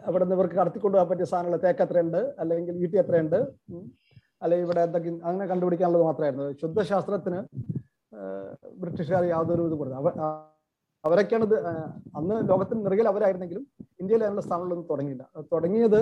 [0.09, 3.39] അവിടെ നിന്ന് ഇവർക്ക് കടത്തിക്കൊണ്ടു പോകാൻ പറ്റിയ സാധനങ്ങൾ തേക്ക് എത്രയുണ്ട് അല്ലെങ്കിൽ ഈട്ടി എത്രയുണ്ട്.
[4.43, 6.47] അല്ലെങ്കിൽ ഇവിടെ എന്തെങ്കിലും അങ്ങനെ കണ്ടുപിടിക്കാനുള്ളത് മാത്രമായിരുന്നു.
[6.63, 7.39] ശുദ്ധശാസ്ത്രത്തിന്
[8.81, 10.09] ബ്രിട്ടീഷുകാർ യാതൊരു ഇത് കൊടുത്തു അവ
[11.05, 11.57] അവരൊക്കെയാണ് ഇത്
[12.19, 13.65] അന്ന് ലോകത്തിന് നിറകിൽ അവരായിരുന്നെങ്കിലും
[14.01, 15.25] ഇന്ത്യയിൽ അതിനുള്ള സ്ഥാനങ്ങളൊന്നും തുടങ്ങിയില്ല.
[15.37, 16.01] അത് തുടങ്ങിയത്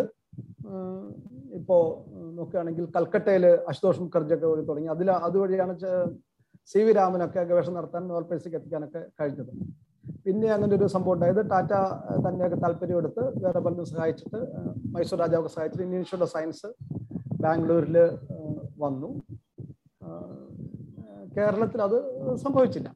[1.59, 1.77] ഇപ്പോ
[2.37, 4.89] നോക്കുകയാണെങ്കിൽ കൽക്കട്ടയിൽ അശുതോഷ് മുഖർജി ഒക്കെ തുടങ്ങി.
[4.95, 5.75] അതിൽ അതുവഴിയാണ്
[6.71, 9.53] സി വി രാമനൊക്കെ ഗവേഷണം നടത്താൻ നോബൽ പ്രൈസിലേക്ക് എത്തിക്കാനൊക്കെ കഴിഞ്ഞത്.
[10.25, 14.41] പിന്നെ അങ്ങനെ ഒരു സംഭവം ഉണ്ടായത് ടാറ്റ തന്നെ തന്നെയൊക്കെ താല്പര്യം എടുത്ത് വേറെ പലരും സഹായിച്ചിട്ട്
[14.95, 16.69] മൈസൂർ രാജാവൊക്കെ സഹായിച്ചിട്ട് ഇന്ത്യൻ ഇൻസ്റ്റിറ്റ്യൂട്ട് ഓഫ് സയൻസ്
[17.45, 17.97] ബാംഗ്ലൂരിൽ
[18.85, 19.09] വന്നു.
[21.37, 21.97] കേരളത്തിൽ അത്
[22.45, 22.89] സംഭവിച്ചില്ല.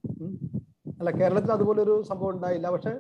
[1.01, 2.69] അല്ല കേരളത്തിൽ അതുപോലെ ഒരു സംഭവം ഉണ്ടായില്ല.
[2.75, 2.93] പക്ഷെ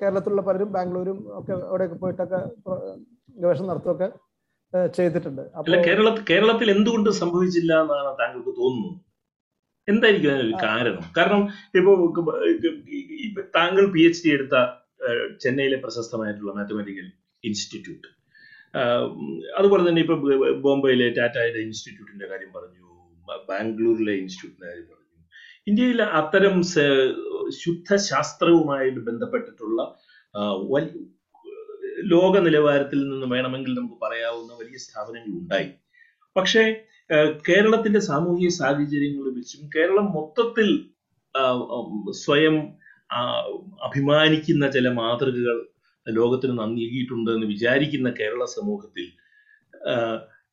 [0.00, 2.40] കേരളത്തിലുള്ള പലരും ബാംഗ്ലൂരും ഒക്കെ അവിടെയൊക്കെ പോയിട്ടൊക്കെ
[3.42, 4.08] ഗവേഷണം നടത്തുകയൊക്കെ
[4.98, 5.42] ചെയ്തിട്ടുണ്ട്.
[6.30, 9.00] കേരളത്തിൽ എന്തുകൊണ്ട് സംഭവിച്ചില്ല എന്നാണ് താങ്കൾക്ക് തോന്നുന്നത്?
[9.88, 11.04] എന്തായിരിക്കും അതിനൊരു കാരണം?
[11.18, 11.42] കാരണം
[11.78, 14.56] ഇപ്പൊ താങ്കൾ പി എച്ച് ഡി എടുത്ത
[15.42, 17.08] ചെന്നൈയിലെ പ്രശസ്തമായിട്ടുള്ള മാത്തമാറ്റിക്കൽ
[17.44, 18.08] ഇൻസ്റ്റിറ്റ്യൂട്ട്
[19.58, 20.16] അതുപോലെ തന്നെ ഇപ്പൊ
[20.66, 22.86] ബോംബെയിലെ ടാറ്റയുടെ ഇൻസ്റ്റിറ്റ്യൂട്ടിന്റെ കാര്യം പറഞ്ഞു
[23.50, 25.00] ബാംഗ്ലൂരിലെ ഇൻസ്റ്റിറ്റ്യൂട്ടിന്റെ കാര്യം പറഞ്ഞു.
[25.70, 26.88] ഇന്ത്യയിൽ അത്തരം ശുദ്ധ
[27.62, 29.80] ശുദ്ധശാസ്ത്രവുമായിട്ട് ബന്ധപ്പെട്ടിട്ടുള്ള
[32.12, 35.68] ലോക നിലവാരത്തിൽ നിന്ന് വേണമെങ്കിൽ നമുക്ക് പറയാവുന്ന വലിയ സ്ഥാപനങ്ങൾ ഉണ്ടായി.
[36.36, 36.62] പക്ഷേ
[37.48, 40.68] കേരളത്തിന്റെ സാമൂഹിക സാഹചര്യങ്ങൾ വെച്ചും കേരളം മൊത്തത്തിൽ
[42.24, 42.56] സ്വയം
[43.88, 45.58] അഭിമാനിക്കുന്ന ചില മാതൃകകൾ
[46.06, 49.06] ലോകത്തിന് നൽകിയിട്ടുണ്ട് എന്ന് വിചാരിക്കുന്ന കേരള സമൂഹത്തിൽ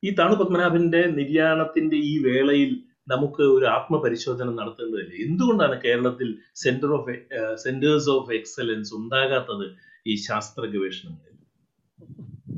[0.02, 2.70] ഈ താണു പത്മനാഭന്റെ നിര്യാണത്തിന്റെ ഈ വേളയിൽ
[3.08, 5.12] നമുക്ക് ഒരു ആത്മപരിശോധന നടത്തേണ്ടതില്ല?
[5.26, 7.14] എന്തുകൊണ്ടാണ് കേരളത്തിൽ centre of
[7.64, 9.66] centres of excellence ഉണ്ടാകാത്തത്
[10.06, 11.28] ഈ ശാസ്ത്ര ഗവേഷണങ്ങളിൽ?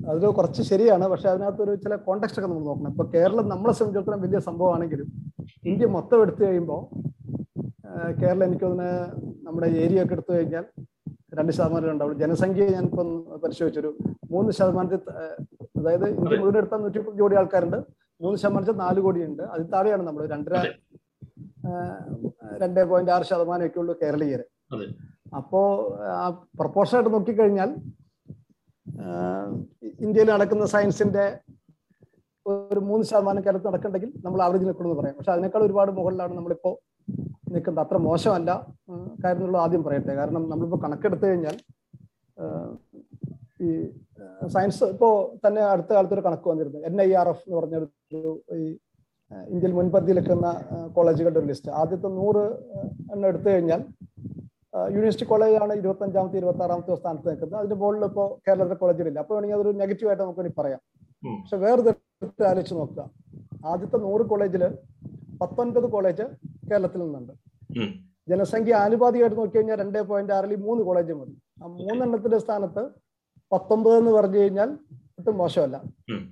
[0.09, 4.23] അതിൽ കുറച്ച് ശരിയാണ് പക്ഷെ അതിനകത്ത് ഒരു ചില കോണ്ടക്സ്റ്റ് ഒക്കെ നമ്മൾ നോക്കണം ഇപ്പൊ കേരളം നമ്മളെ സംബന്ധിച്ചിടത്തോളം
[4.25, 5.09] വലിയ സംഭവമാണെങ്കിലും
[5.71, 6.81] ഇന്ത്യ മൊത്തം എടുത്തു കഴിയുമ്പോൾ
[8.21, 8.91] കേരളം എനിക്ക് തോന്നുന്ന
[9.47, 10.65] നമ്മുടെ ഏരിയ ഒക്കെ എടുത്തു കഴിഞ്ഞാൽ
[11.39, 13.09] രണ്ട് ശതമാനം ഉണ്ടാവും ജനസംഖ്യ ഞാനിപ്പം
[13.45, 13.91] പരിശോധിച്ചൊരു
[14.33, 15.01] മൂന്ന് ശതമാനത്തിൽ
[15.79, 16.37] അതായത് ഇന്ത്യ.
[16.41, 17.79] മുഴുവൻ എടുത്താൽ നൂറ്റി മുപ്പത് കോടി ആൾക്കാരുണ്ട്
[18.21, 20.55] മൂന്ന് ശതമാനത്തിൽ നാല് കോടിയുണ്ട് അതിൽ താഴെയാണ് നമ്മൾ രണ്ടര.
[22.63, 24.45] രണ്ട് പോയിന്റ് ആറ് ശതമാനം ഒക്കെ ഉള്ളൂ കേരളീയര്.
[25.39, 25.61] അപ്പോ
[26.21, 26.25] ആ
[26.61, 27.71] പ്രൊപ്പോർഷൻ ആയിട്ട് നോക്കിക്കഴിഞ്ഞാൽ
[30.01, 31.25] ഇന്ത്യയിൽ നടക്കുന്ന സയൻസിന്റെ
[32.47, 35.15] ഒരു മൂന്ന് ശതമാനം കേരളത്തിൽ നടക്കണ്ടെങ്കിൽ നമ്മൾ ആവറേജ് നിൽക്കണമെന്ന് പറയാം.
[35.19, 36.71] പക്ഷെ അതിനേക്കാൾ ഒരുപാട് മുകളിലാണ് നമ്മളിപ്പോ
[37.55, 37.85] നിൽക്കുന്നത്.
[37.87, 38.51] അത്ര മോശമല്ല.
[39.25, 40.15] കാര്യം എന്നുള്ളത് ആദ്യം പറയട്ടെ.
[40.15, 41.57] കാരണം നമ്മളിപ്പോ കണക്കെടുത്തു കഴിഞ്ഞാൽ
[43.63, 43.69] ഈ
[44.47, 45.09] സയൻസ് ഇപ്പോ
[45.47, 46.79] തന്നെ അടുത്ത കാലത്ത് ഒരു കണക്ക് വന്നിരുന്നു.
[46.79, 48.65] എൻ ഐ ആർ എഫ് എന്ന് പറഞ്ഞ ഒരു ഈ
[49.53, 50.49] ഇന്ത്യയിൽ മുൻപന്തിയിൽ നിൽക്കുന്ന
[50.97, 51.71] കോളേജുകളുടെ ഒരു ലിസ്റ്റ്.
[51.71, 52.45] ആദ്യത്തെ നൂറ്
[53.13, 53.81] എണ്ണം എടുത്തു കഴിഞ്ഞാൽ
[54.95, 57.59] യൂണിവേഴ്സിറ്റി കോളേജാണ് ഇരുപത്തി അഞ്ചാമത്തെ ഇരുപത്തി ആറാമത്തെ സ്ഥാനത്ത് നിൽക്കുന്നത്.
[57.59, 60.81] അതിന്റെ മുകളിൽ ഇപ്പോൾ കേരളത്തിലെ കോളേജിലില്ല അപ്പോൾ വേണമെങ്കിൽ അതൊരു നെഗറ്റീവ് ആയിട്ട് നമുക്ക് പറയാം.
[61.43, 61.95] പക്ഷെ വേറെ
[62.51, 63.05] ആലോചിച്ച് നോക്കുക.
[63.65, 64.65] ആദ്യത്തെ നൂറ് കോളേജിൽ
[65.41, 66.25] പത്തൊൻപത് കോളേജ്
[66.71, 67.33] കേരളത്തിൽ നിന്നുണ്ട്.
[68.31, 71.35] ജനസംഖ്യ ആനുപാതികമായിട്ട് നോക്കി കഴിഞ്ഞാൽ രണ്ടേ പോയിന്റ് ആറിൽ മൂന്ന് കോളേജ് മതി.
[71.63, 72.83] ആ മൂന്നെണ്ണത്തിന്റെ സ്ഥാനത്ത്
[73.53, 74.71] പത്തൊമ്പത് എന്ന് പറഞ്ഞു കഴിഞ്ഞാൽ
[75.19, 75.77] ഒട്ടും മോശമല്ല.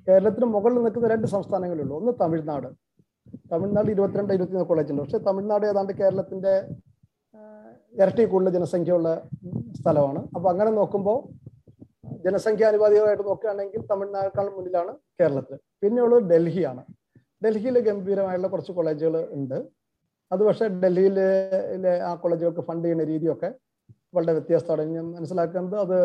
[0.08, 2.68] കേരളത്തിന് മുകളിൽ നിൽക്കുന്ന രണ്ട് സംസ്ഥാനങ്ങളുള്ളൂ ഒന്ന് തമിഴ്നാട്.
[3.52, 5.02] തമിഴ്നാട് ഇരുപത്തിരണ്ട് ഇരുപത്തിമൂന്ന് കോളേജ് ഉണ്ട്.
[5.02, 6.54] പക്ഷെ തമിഴ്നാട് ഏതാണ്ട് കേരളത്തിന്റെ
[8.00, 9.08] ഇരട്ടി കൂടുതൽ ജനസംഖ്യയുള്ള
[9.78, 10.20] സ്ഥലമാണ്.
[10.36, 11.18] അപ്പൊ അങ്ങനെ നോക്കുമ്പോൾ
[12.26, 16.82] ജനസംഖ്യ അനുപാതികമായിട്ട് നോക്കുകയാണെങ്കിൽ തമിഴ്നാടിനേക്കാൾ മുന്നിലാണ് കേരളത്തിൽ പിന്നെയുള്ളത് ഡൽഹിയാണ്.
[17.44, 19.58] ഡൽഹിയിൽ ഗംഭീരമായുള്ള കുറച്ച് കോളേജുകൾ ഉണ്ട്.
[20.30, 23.50] അത് പക്ഷേ ഡൽഹിയിലെ ആ കോളേജുകൾക്ക് ഫണ്ട് ചെയ്യുന്ന രീതിയൊക്കെ
[24.16, 24.82] വളരെ വ്യത്യസ്തമാണ്.
[24.96, 25.98] ഞാൻ മനസ്സിലാക്കുന്നത് അത്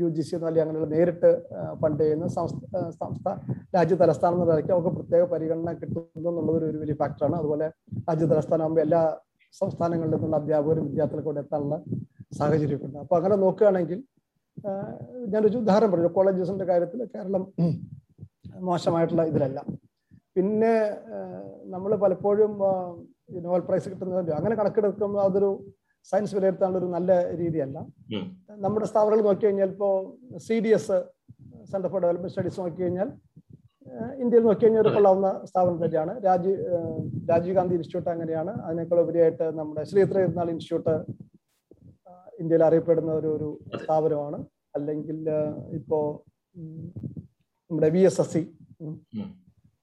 [0.00, 1.30] യു ജി സി അല്ലെങ്കിൽ അങ്ങനെയുള്ള നേരിട്ട്
[1.82, 3.34] ഫണ്ട് ചെയ്യുന്ന സംസ്ഥ സംസ്ഥാന
[3.76, 7.68] രാജ്യ തലസ്ഥാനം എന്ന നിലയ്ക്ക് അവർക്ക് പ്രത്യേക പരിഗണന കിട്ടുന്നു എന്നുള്ളത് ഒരു വലിയ ഫാക്ടറാണ് അതുപോലെ
[8.08, 9.02] രാജ്യ തലസ്ഥാനമാകുമ്പോൾ എല്ലാ
[9.60, 11.76] സംസ്ഥാനങ്ങളിൽ നിന്നുള്ള അധ്യാപകരും വിദ്യാർത്ഥികൾക്ക് ഇവിടെ എത്താനുള്ള
[12.38, 13.98] സാഹചര്യമൊക്കെ ഉണ്ട് അപ്പൊ അങ്ങനെ നോക്കുകയാണെങ്കിൽ
[15.32, 16.10] ഞാനൊരു ഉദാഹരണം പറഞ്ഞു.
[16.16, 17.44] കോളേജസിന്റെ കാര്യത്തിൽ കേരളം
[18.68, 19.60] മോശമായിട്ടുള്ള ഇതിലല്ല.
[20.36, 20.74] പിന്നെ
[21.74, 22.52] നമ്മൾ പലപ്പോഴും
[23.32, 25.50] ഈ നോബൽ പ്രൈസ് കിട്ടുന്നതിന്റെ അങ്ങനെ കണക്കെടുക്കുമ്പോൾ അതൊരു
[26.12, 27.78] സയൻസ് വിലയിരുത്താനുള്ള ഒരു നല്ല രീതിയല്ല.
[28.64, 29.92] നമ്മുടെ സ്ഥാപനങ്ങൾ നോക്കി കഴിഞ്ഞാൽ ഇപ്പോൾ
[30.46, 30.98] C D S
[31.72, 33.10] centre for development studies നോക്കി കഴിഞ്ഞാൽ
[34.22, 36.12] ഇന്ത്യയിൽ നോക്കി കഴിഞ്ഞാൽ ഒരു കൊള്ളാവുന്ന സ്ഥാപനം തന്നെയാണ്.
[36.26, 36.58] രാജീവ്
[37.30, 38.52] രാജീവ് ഗാന്ധി ഇൻസ്റ്റിറ്റ്യൂട്ട് അങ്ങനെയാണ്.
[38.66, 40.94] അതിനേക്കാൾ ഉപരിയായിട്ട് നമ്മുടെ ശ്രീ ഇരുന്നാൾ ഇൻസ്റ്റിറ്റ്യൂട്ട്
[42.42, 43.48] ഇന്ത്യയിൽ അറിയപ്പെടുന്ന ഒരു ഒരു
[43.82, 44.38] സ്ഥാപനമാണ്.
[44.76, 45.18] അല്ലെങ്കിൽ
[45.78, 45.98] ഇപ്പോ
[47.70, 48.42] നമ്മുടെ വി എസ് എസ് സി.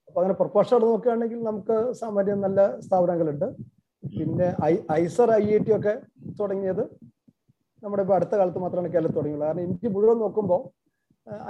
[0.08, 3.48] അപ്പൊ അങ്ങനെ പ്രൊപ്പോഷണൽ നോക്കുകയാണെങ്കിൽ നമുക്ക് സാമാന്യം നല്ല സ്ഥാപനങ്ങളുണ്ട്.
[4.04, 5.94] പിന്നെ I IISER I I T ഒക്കെ
[6.40, 6.84] തുടങ്ങിയത്
[7.84, 9.48] നമ്മുടെ ഇപ്പൊ അടുത്ത കാലത്ത് മാത്രമാണ് കേരളത്തിൽ തുടങ്ങിയുള്ളത്.
[9.50, 10.62] കാരണം ഇന്ത്യ മുഴുവൻ നോക്കുമ്പോൾ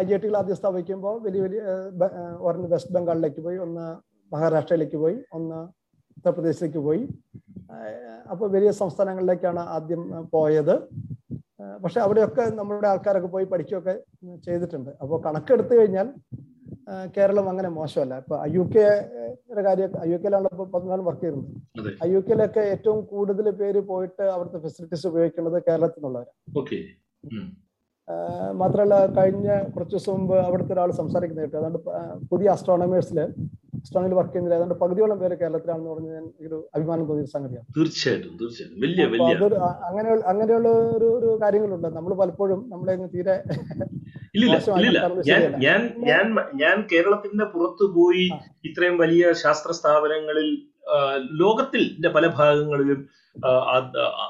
[0.02, 1.62] ഐ ഐ ടികൾ ആദ്യം സ്ഥാപിക്കുമ്പോൾ വലിയ വലിയ
[2.46, 3.86] ഒരെണ്ണം വെസ്റ്റ് ബംഗാളിലേക്ക് പോയി ഒന്ന്
[4.32, 5.60] മഹാരാഷ്ട്രയിലേക്ക് പോയി ഒന്ന്
[6.18, 7.04] ഉത്തർപ്രദേശിലേക്ക് പോയി.
[8.32, 10.04] അപ്പോൾ വലിയ സംസ്ഥാനങ്ങളിലേക്കാണ് ആദ്യം
[10.36, 10.76] പോയത്.
[11.84, 13.96] പക്ഷെ അവിടെയൊക്കെ നമ്മുടെ ആൾക്കാരൊക്കെ പോയി പഠിക്കുകയൊക്കെ
[14.46, 14.92] ചെയ്തിട്ടുണ്ട്.
[15.02, 16.10] അപ്പോൾ കണക്കെടുത്തു കഴിഞ്ഞാൽ
[17.16, 18.14] കേരളം അങ്ങനെ മോശമല്ല.
[18.24, 21.50] ഇപ്പൊ ഐ യു കെയുടെ കാര്യം ഐ യു കെയിലാണല്ലോ ഇപ്പൊ പതിനാല് വർക്ക് ചെയ്യുന്നത്.
[22.06, 26.36] ഐ യു കെയിലൊക്കെ ഏറ്റവും കൂടുതൽ പേര് പോയിട്ട് അവിടുത്തെ ഫെസിലിറ്റീസ് ഉപയോഗിക്കുന്നത് കേരളത്തിൽ നിന്നുള്ളവരാണ്
[28.62, 31.58] മാത്രമല്ല കഴിഞ്ഞ കുറച്ച് ദിവസം മുമ്പ് അവിടുത്തെ ഒരാൾ സംസാരിക്കുന്ന കേട്ടു.
[31.58, 31.80] അതുകൊണ്ട്
[32.32, 33.20] പുതിയ അസ്ട്രോണമേഴ്സിൽ
[33.82, 34.56] അസ്ട്രോണമിയിൽ വർക്ക് ചെയ്യുന്നില്ല.
[34.56, 37.68] അതുകൊണ്ട് പകുതിയോളം പേര് കേരളത്തിലാണെന്ന് പറഞ്ഞ് ഞാൻ ഒരു അഭിമാനം തോന്നിയ സംഗതിയാണ്.
[37.78, 38.82] തീർച്ചയായിട്ടും തീർച്ചയായിട്ടും.
[38.82, 39.34] വലിയ വലിയ.
[39.90, 41.88] അങ്ങനെ അങ്ങനെയുള്ള ഒരു ഒരു കാര്യങ്ങളുണ്ട്.
[41.88, 43.36] നമ്മൾ പലപ്പോഴും നമ്മളെ തീരെ
[45.30, 48.26] ഞാൻ ഞാൻ ഞാൻ ഞാൻ കേരളത്തിന്റെ പുറത്തു പോയി
[48.66, 50.50] ഇത്രയും വലിയ ശാസ്ത്ര സ്ഥാപനങ്ങളിൽ
[51.32, 53.00] ലോകത്തിൽ ലോകത്തിന്റെ പല ഭാഗങ്ങളിലും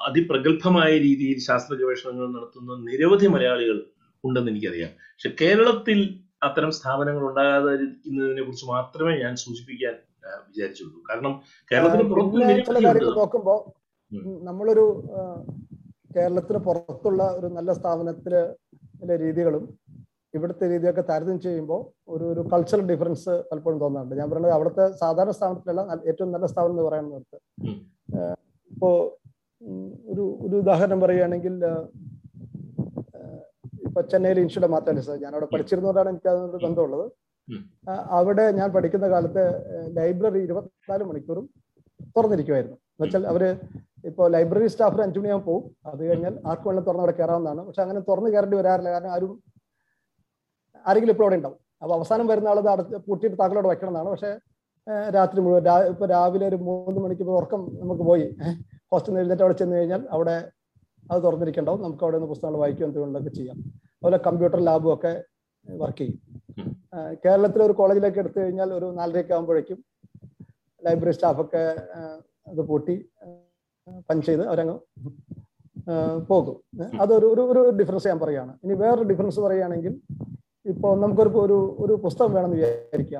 [0.07, 3.77] അതിപ്രഗത്ഭമായ രീതിയിൽ ശാസ്ത്ര ഗവേഷണങ്ങൾ നടത്തുന്ന നിരവധി മലയാളികൾ
[4.23, 4.91] ഉണ്ടെന്ന് എനിക്കറിയാം.
[5.13, 5.99] പക്ഷെ കേരളത്തിൽ
[6.41, 9.95] അത്തരം സ്ഥാപനങ്ങൾ ഉണ്ടാകാതിരിക്കുന്നതിനെ കുറിച്ച് മാത്രമേ ഞാൻ സൂചിപ്പിക്കാൻ
[10.49, 10.97] വിചാരിച്ചുള്ളൂ.
[11.09, 11.33] കാരണം
[11.71, 13.55] കേരളത്തിന് പുറത്ത് നോക്കുമ്പോ.
[14.49, 14.85] നമ്മളൊരു
[16.15, 18.41] കേരളത്തിന് പുറത്തുള്ള ഒരു നല്ല സ്ഥാപനത്തിലെ
[19.23, 19.65] രീതികളും
[20.33, 24.15] ഇവിടുത്തെ രീതിയൊക്കെ താരതമ്യം ചെയ്യുമ്പോൾ ഒരു ഒരു കൾച്ചറൽ ഡിഫറൻസ് പലപ്പോഴും തോന്നാറുണ്ട്.
[24.15, 27.39] ഞാൻ പറയുന്നത് അവിടുത്തെ സാധാരണ സ്ഥാപനത്തിലല്ല ഏറ്റവും നല്ല സ്ഥാപനം എന്ന് പറയുന്നത് നേരത്ത്
[28.71, 28.89] ഇപ്പോ
[30.11, 31.55] ഒരു ഒരു ഉദാഹരണം പറയുകയാണെങ്കിൽ
[33.99, 37.05] ഇപ്പൊ ചെന്നൈയിൽ ഇൻസ്റ്റിറ്റ്യൂട്ട് മാത്രമല്ല ഞാൻ അവിടെ പഠിച്ചിരുന്നതുകൊണ്ടാണ് എനിക്ക് അതിനോട് ബന്ധമുള്ളത്.
[38.17, 39.41] അവിടെ ഞാൻ പഠിക്കുന്ന കാലത്ത്
[39.97, 41.45] ലൈബ്രറി ഇരുപത്തിനാല് മണിക്കൂറും
[42.15, 43.43] തുറന്നിരിക്കുമായിരുന്നു എന്നുവെച്ചാൽ അവർ
[44.09, 47.61] ഇപ്പോൾ ലൈബ്രറി സ്റ്റാഫിന് അഞ്ചു മണിയാകുമ്പോൾ പോകും അത് കഴിഞ്ഞാൽ ആർക്ക് വേണം തുറന്ന് അവിടെ കയറാവുന്നതാണ്.
[47.67, 48.91] പക്ഷെ അങ്ങനെ തുറന്ന് കയറേണ്ടി വരാറില്ല.
[48.95, 49.33] കാരണം ആരും
[50.85, 51.59] ആരെങ്കിലും ഇപ്പോൾ അവിടെ ഉണ്ടാവും.
[51.81, 54.31] അപ്പൊ അവസാനം വരുന്ന ആളത് അടച്ച് പൂട്ടിയിട്ട് താക്കളോട് വയ്ക്കണമെന്നാണ് പക്ഷെ
[55.17, 58.29] രാത്രി മുഴുവൻ ഇപ്പൊ രാവിലെ ഒരു മൂന്ന് മണിക്ക് ഉറക്കം നമുക്ക് പോയി.
[58.93, 60.37] ഹോസ്റ്റലിൽ എഴുന്നേറ്റ് അവിടെ ചെന്ന് കഴിഞ്ഞാൽ അവിടെ
[61.11, 63.57] അത് തുറന്നിരിക്കണ്ടാവും നമുക്ക് അവിടെ നിന്ന് പുസ്തകങ്ങൾ വായിക്കുകയും എന്തുകൊണ്ടൊക്കെ ചെയ്യാം.
[63.97, 65.13] അതുപോലെ കമ്പ്യൂട്ടർ ലാബും ഒക്കെ
[65.65, 66.19] വർക്ക് ചെയ്യും.
[67.25, 69.79] കേരളത്തിലെ ഒരു കോളേജിലേക്ക് എടുത്തു കഴിഞ്ഞാൽ ഒരു നാലരയൊക്കെ ആകുമ്പോഴേക്കും
[70.85, 71.63] ലൈബ്രറി സ്റ്റാഫൊക്കെ
[72.51, 72.95] അത് പൂട്ടി
[74.09, 74.77] പഞ്ച് ചെയ്ത് അവരങ്ങ്
[76.29, 76.57] പോകും.
[77.01, 78.53] അതൊരു ഒരു ഒരു ഡിഫറൻസ് ഞാൻ പറയുകയാണ്.
[78.63, 79.93] ഇനി വേറൊരു ഡിഫറൻസ് പറയുകയാണെങ്കിൽ
[80.73, 83.19] ഇപ്പോൾ നമുക്കൊരു ഒരു ഒരു പുസ്തകം വേണമെന്ന് വിചാരിക്കുക.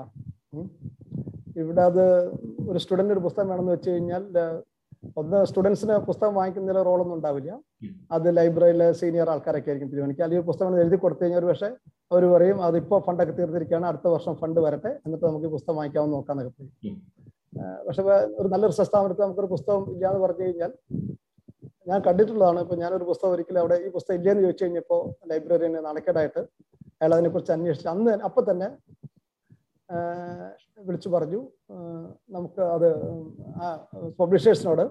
[1.62, 2.04] ഇവിടെ അത്
[2.70, 4.24] ഒരു സ്റ്റുഡന്റ് ഒരു പുസ്തകം വേണമെന്ന് വെച്ച് കഴിഞ്ഞാൽ
[5.20, 7.52] ഒന്ന് സ്റ്റുഡൻസിന് പുസ്തകം വാങ്ങിക്കുന്നതിൽ റോളൊന്നും ഉണ്ടാവില്ല.
[8.16, 10.24] അത് ലൈബ്രറിയിലെ സീനിയർ ആൾക്കാരൊക്കെ ആയിരിക്കും തീരുമാനിക്കുക.
[10.26, 11.70] അല്ലെങ്കിൽ പുസ്തകം എഴുതി കൊടുത്തു കഴിഞ്ഞാൽ ഒരു പക്ഷേ
[12.12, 16.54] അവർ പറയും അതിപ്പോൾ ഫണ്ടൊക്കെ തീർത്തിരിക്കുകയാണ് അടുത്ത വർഷം ഫണ്ട് വരട്ടെ എന്നിട്ട് നമുക്ക് ഈ പുസ്തകം വാങ്ങിക്കാമെന്ന് നോക്കാന്നൊക്കെ
[16.58, 16.98] പറയും.
[17.88, 18.04] പക്ഷെ
[18.40, 20.72] ഒരു നല്ലൊരു സ്ഥാപനത്തിൽ നമുക്കൊരു പുസ്തകം ഇല്ലാന്ന് പറഞ്ഞു കഴിഞ്ഞാൽ
[21.90, 25.02] ഞാൻ കണ്ടിട്ടുള്ളതാണ് ഇപ്പൊ ഞാനൊരു പുസ്തകം ഒരിക്കലും അവിടെ ഈ പുസ്തകം ഇല്ലയെന്ന് ചോദിച്ചു കഴിഞ്ഞപ്പോൾ
[25.32, 26.42] ലൈബ്രറിന് നാണക്കേടായിട്ട്
[27.00, 27.90] അയാൾ അതിനെക്കുറിച്ച് അന്വേഷിച്ചു.
[27.96, 28.68] അന്ന് അപ്പൊ തന്നെ
[30.88, 31.40] വിളിച്ചു പറഞ്ഞു
[32.36, 32.90] നമുക്ക് അത്
[34.20, 34.84] പബ്ലിഷേഴ്സിനോട്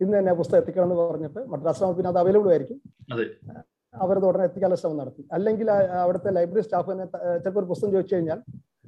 [0.00, 2.78] ഇന്ന് തന്നെ പുസ്തകം എത്തിക്കണം എന്ന് പറഞ്ഞിട്ട് മദ്രാസ് പിന്നെ അത് അവൈലബിൾ ആയിരിക്കും.
[3.14, 3.24] അതെ.
[3.94, 5.22] അവരത് ഉടനെ എത്തിക്കാനുള്ള ശ്രമം നടത്തി.
[5.36, 5.68] അല്ലെങ്കിൽ
[6.02, 7.06] അവിടുത്തെ ലൈബ്രറി സ്റ്റാഫ് തന്നെ
[7.42, 8.38] ചിലപ്പോൾ ഒരു പുസ്തകം ചോദിച്ചു കഴിഞ്ഞാൽ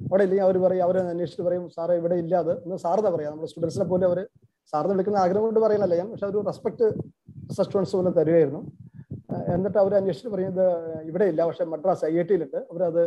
[0.07, 2.53] അവിടെ ഇല്ലെങ്കിൽ അവർ പറയും അവരെ അന്വേഷിച്ചിട്ട് പറയും സാറേ ഇവിടെ ഇല്ല അത്.
[2.65, 3.31] എന്ന് സാറിന് പറയാം?
[3.33, 4.19] നമ്മുടെ സ്റ്റുഡൻസിനെ പോലെ അവർ
[4.73, 6.87] സാറിന് വിളിക്കുന്ന ആഗ്രഹം കൊണ്ട് പറയുന്നല്ല ഞാൻ പക്ഷെ ഒരു റെസ്പെക്ട്
[7.57, 8.61] സ്റ്റുഡൻസ് പോലും തരുമായിരുന്നു
[9.53, 13.03] എന്നിട്ട് അവർ അന്വേഷിച്ചിട്ട് പറയുന്നത് ഇത് ഇവിടെ ഇല്ല പക്ഷെ മദ്രാസ് ഐ ഐ ടിയിലുണ്ട് അവരത്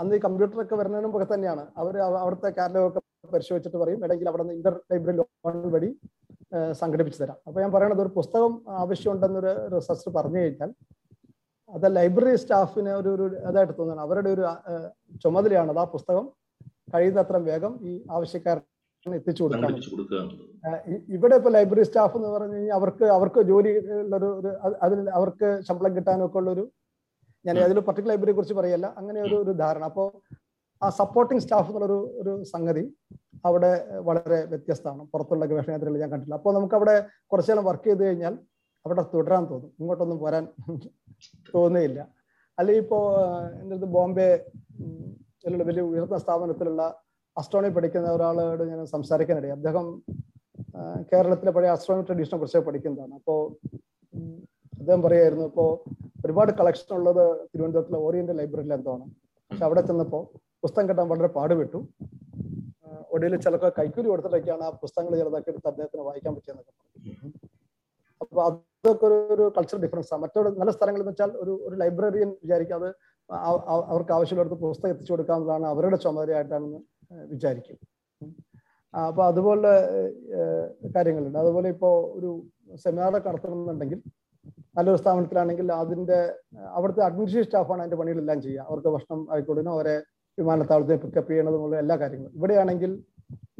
[0.00, 1.64] അന്ന് ഈ കമ്പ്യൂട്ടറൊക്കെ വരുന്നതിന് മുമ്പ് തന്നെയാണ്.
[1.80, 3.00] അവർ അവിടുത്തെ കാറ്റലോഗ് ഒക്കെ
[3.34, 5.90] പരിശോധിച്ചിട്ട് പറയും ഇടയ്ക്ക് അവിടെ നിന്ന് ഇന്റർ ലൈബ്രറി ലോൺ വഴി
[6.80, 7.38] സംഘടിപ്പിച്ചു തരാം.
[7.46, 10.70] അപ്പോൾ ഞാൻ പറയണത് ഒരു പുസ്തകം ആവശ്യമുണ്ടെന്നൊരു റിസർച്ച് പറഞ്ഞു കഴിഞ്ഞാൽ
[11.70, 14.42] അത് ലൈബ്രറി സ്റ്റാഫിന് ഒരു ഒരു അതായിട്ട് തോന്നുന്നു അവരുടെ ഒരു
[15.24, 16.24] ചുമതലയാണ് അത് ആ പുസ്തകം
[16.94, 20.28] കഴിയുന്നത്ര വേഗം ഈ ആവശ്യക്കാരന് എത്തിച്ചു കൊടുക്കാൻ
[21.14, 24.30] ഇവിടെ ഇപ്പൊ ലൈബ്രറി സ്റ്റാഫ് എന്ന് പറഞ്ഞു കഴിഞ്ഞാൽ അവർക്ക് അവർക്ക് ജോലി ഉള്ളൊരു
[24.82, 26.64] അതിൽ അവർക്ക് ശമ്പളം കിട്ടാനൊക്കെ ഉള്ളൊരു
[27.44, 29.84] ഞാൻ അതിൽ പർട്ടിക്കുലർ ലൈബ്രറിയെ കുറിച്ച് പറയല്ല അങ്ങനെ ഒരു ഒരു ധാരണ.
[29.84, 30.06] അപ്പോൾ
[30.82, 32.84] ആ സപ്പോർട്ടിംഗ് സ്റ്റാഫ് എന്നുള്ളൊരു ഒരു സംഗതി
[33.48, 33.70] അവിടെ
[34.08, 35.02] വളരെ വ്യത്യസ്തമാണ്.
[35.12, 36.94] പുറത്തുള്ള ഗവേഷണ കേന്ദ്രങ്ങളിൽ ഞാൻ കണ്ടില്ല അപ്പോൾ നമുക്ക് അവിടെ
[37.32, 38.34] കുറച്ചു നേരം വർക്ക് ചെയ്ത് കഴിഞ്ഞാൽ
[38.86, 39.70] അവിടെ തുടരാൻ തോന്നും.
[39.80, 40.44] ഇങ്ങോട്ടൊന്നും പോരാൻ
[41.54, 42.00] തോന്നുകയില്ല.
[42.58, 43.02] അല്ലെങ്കിൽ ഇപ്പോൾ
[43.60, 44.28] എന്റെ അടുത്ത് ബോംബെ
[45.68, 46.82] വലിയ ഉയർന്ന സ്ഥാപനത്തിലുള്ള
[47.38, 49.56] അസ്ട്രോണി പഠിക്കുന്ന ഒരാളോട് ഞാൻ സംസാരിക്കാനിടയായി.
[49.58, 49.86] അദ്ദേഹം
[51.12, 53.14] കേരളത്തിലെ പഴയ അസ്ട്രോണി ട്രഡീഷനെ കുറിച്ച് പഠിക്കുന്നതാണ്.
[53.20, 53.40] അപ്പോൾ
[54.78, 55.70] അദ്ദേഹം പറയായിരുന്നു ഇപ്പോൾ
[56.24, 59.04] ഒരുപാട് കളക്ഷൻ ഉള്ളത് തിരുവനന്തപുരത്തിലെ ഓറിയന്റൽ ലൈബ്രറിയിൽ എന്താണ്
[59.50, 60.22] പക്ഷെ അവിടെ ചെന്നപ്പോൾ
[60.62, 61.80] പുസ്തകം കിട്ടാൻ വളരെ പാടുപെട്ടു.
[63.14, 67.30] ഒടുവിൽ ചിലപ്പോൾ കൈക്കൂലി കൊടുത്തിട്ടൊക്കെയാണ് ആ പുസ്തകങ്ങൾ ചിലതൊക്കെ എടുത്ത് അദ്ദേഹത്തിന് വായിക്കാൻ പറ്റിയെന്നൊക്കെ പറഞ്ഞു.
[68.22, 72.30] അപ്പൊ അതൊക്കെ ഒരു ഒരു കൾച്ചറൽ ഡിഫറൻസ് ആണ് മറ്റൊരു നല്ല സ്ഥലങ്ങൾ എന്ന് വെച്ചാൽ ഒരു ഒരു ലൈബ്രറിയൻ
[72.78, 72.88] അത്
[73.92, 76.80] അവർക്ക് ആവശ്യമുള്ളിടത്ത് പുസ്തകം എത്തിച്ചു കൊടുക്കാവുന്നതാണ് അവരുടെ ചുമതലയായിട്ടാണെന്ന്
[77.32, 77.76] വിചാരിക്കും.
[78.94, 79.70] അപ്പൊ അതുപോലെ
[80.96, 81.38] കാര്യങ്ങളുണ്ട്.
[81.44, 82.30] അതുപോലെ ഇപ്പോ ഒരു
[82.82, 84.00] സെമിനാറൊക്കെ നടത്തണമെന്നുണ്ടെങ്കിൽ
[84.76, 86.18] നല്ലൊരു സ്ഥാപനത്തിലാണെങ്കിൽ അതിന്റെ
[86.76, 88.66] അവിടുത്തെ അഡ്മിനിസ്ട്രേറ്റീവ് സ്റ്റാഫാണ് അതിന്റെ പണികളെല്ലാം ചെയ്യുക.
[88.68, 89.96] അവർക്ക് ഭക്ഷണം ആയിക്കോട്ടെ അവരെ
[90.38, 92.34] വിമാനത്താവളത്തെ പിക്കപ്പ് ചെയ്യണതുമുള്ള എല്ലാ കാര്യങ്ങളും.
[92.38, 92.90] ഇവിടെയാണെങ്കിൽ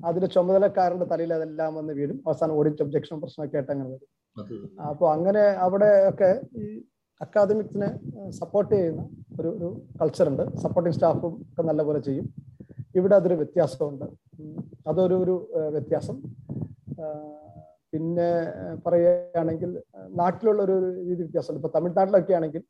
[0.04, 2.16] അതിന്റെ ചുമതലക്കാരന്റെ തലയിൽ അതെല്ലാം വന്ന് വീഴും.
[2.26, 4.08] അവസാനം ഓഡിറ്റ് ഒബ്ജക്ഷൻ പ്രശ്നമൊക്കെ ആയിട്ട് അങ്ങനെ വരും.
[4.90, 6.30] അപ്പോൾ അങ്ങനെ അവിടെ ഒക്കെ
[6.62, 6.64] ഈ
[7.20, 7.88] അക്കാദമിക്സിനെ
[8.30, 9.02] സപ്പോർട്ട് ചെയ്യുന്ന
[9.40, 9.68] ഒരു ഒരു
[10.00, 12.26] കൾച്ചറുണ്ട് സപ്പോർട്ടിങ് സ്റ്റാഫും ഒക്കെ നല്ലപോലെ ചെയ്യും.
[12.98, 14.06] ഇവിടെ അതൊരു വ്യത്യാസമുണ്ട്.
[14.90, 15.34] അതൊരു ഒരു
[15.74, 16.16] വ്യത്യാസം.
[17.92, 18.28] പിന്നെ
[18.86, 19.70] പറയുകയാണെങ്കിൽ
[20.22, 20.76] നാട്ടിലുള്ള ഒരു
[21.08, 21.60] രീതി വ്യത്യാസമുണ്ട്.
[21.60, 22.62] ഇപ്പൊ തമിഴ്നാട്ടിലൊക്കെ ആണെങ്കിൽ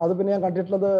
[0.00, 0.90] അത് പിന്നെ ഞാൻ കണ്ടിട്ടുള്ളത്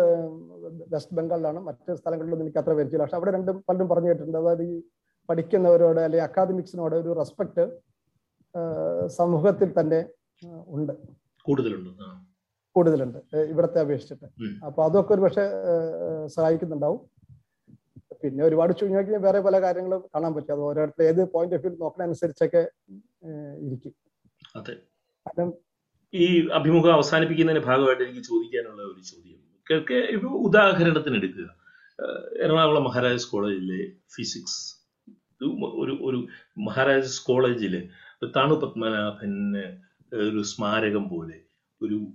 [0.92, 1.60] വെസ്റ്റ് ബംഗാളിലാണ്.
[1.60, 3.02] മറ്റ് സ്ഥലങ്ങളിലൊന്നും എനിക്ക് അത്ര പരിചയമില്ല.
[3.02, 4.38] പക്ഷെ അവിടെ രണ്ടും പലരും പറഞ്ഞു കേട്ടിട്ടുണ്ട്.
[4.38, 4.82] അതായത് ഈ
[5.28, 7.64] പഠിക്കുന്നവരോട് അല്ലെങ്കിൽ അക്കാദമിക്സിനോട് ഒരു റെസ്പെക്ട്
[9.06, 10.00] സമൂഹത്തിൽ തന്നെ
[10.66, 10.92] ഉണ്ട്.
[11.44, 11.90] കൂടുതലുണ്ട്.
[12.76, 13.36] കൂടുതലുണ്ട്.
[13.36, 14.26] ഇവിടത്തെ അപേക്ഷിച്ചിട്ട്.
[14.64, 15.44] അപ്പൊ അതൊക്കെ ഒരു പക്ഷെ
[16.26, 17.00] സഹായിക്കുന്നുണ്ടാവും.
[18.22, 20.52] പിന്നെ ഒരുപാട് ചുരുങ്ങി വേറെ പല കാര്യങ്ങളും കാണാൻ പറ്റും.
[20.52, 22.70] അത് ഓരോരുത്തർ ഏത് പോയിന്റ് ഓഫ് വ്യൂ നോക്കണ അനുസരിച്ചൊക്കെ
[23.66, 23.94] ഇരിക്കും.
[24.56, 24.74] അതെ.
[26.14, 29.37] ഈ അഭിമുഖം അവസാനിപ്പിക്കുന്നതിന്റെ ഭാഗമായിട്ട് എനിക്ക് ചോദിക്കാനുള്ള ഒരു ചോദ്യം.
[29.70, 31.54] കെ- കെ- ഇപ്പൊ ഉദാഹരണത്തിന് എടുക്കുക.
[32.42, 34.74] എറണാകുളം മഹാരാജാസ് കോളേജിലെ ഫിസിക്സ്.
[35.44, 36.28] ഒരു ഒരു
[36.60, 37.88] മഹാരാജാസ് കോളേജിൽ
[38.36, 39.78] താണു പത്മനാഭന്
[40.14, 41.40] ഒരു സ്മാരകം പോലെ
[41.82, 42.12] ഒരു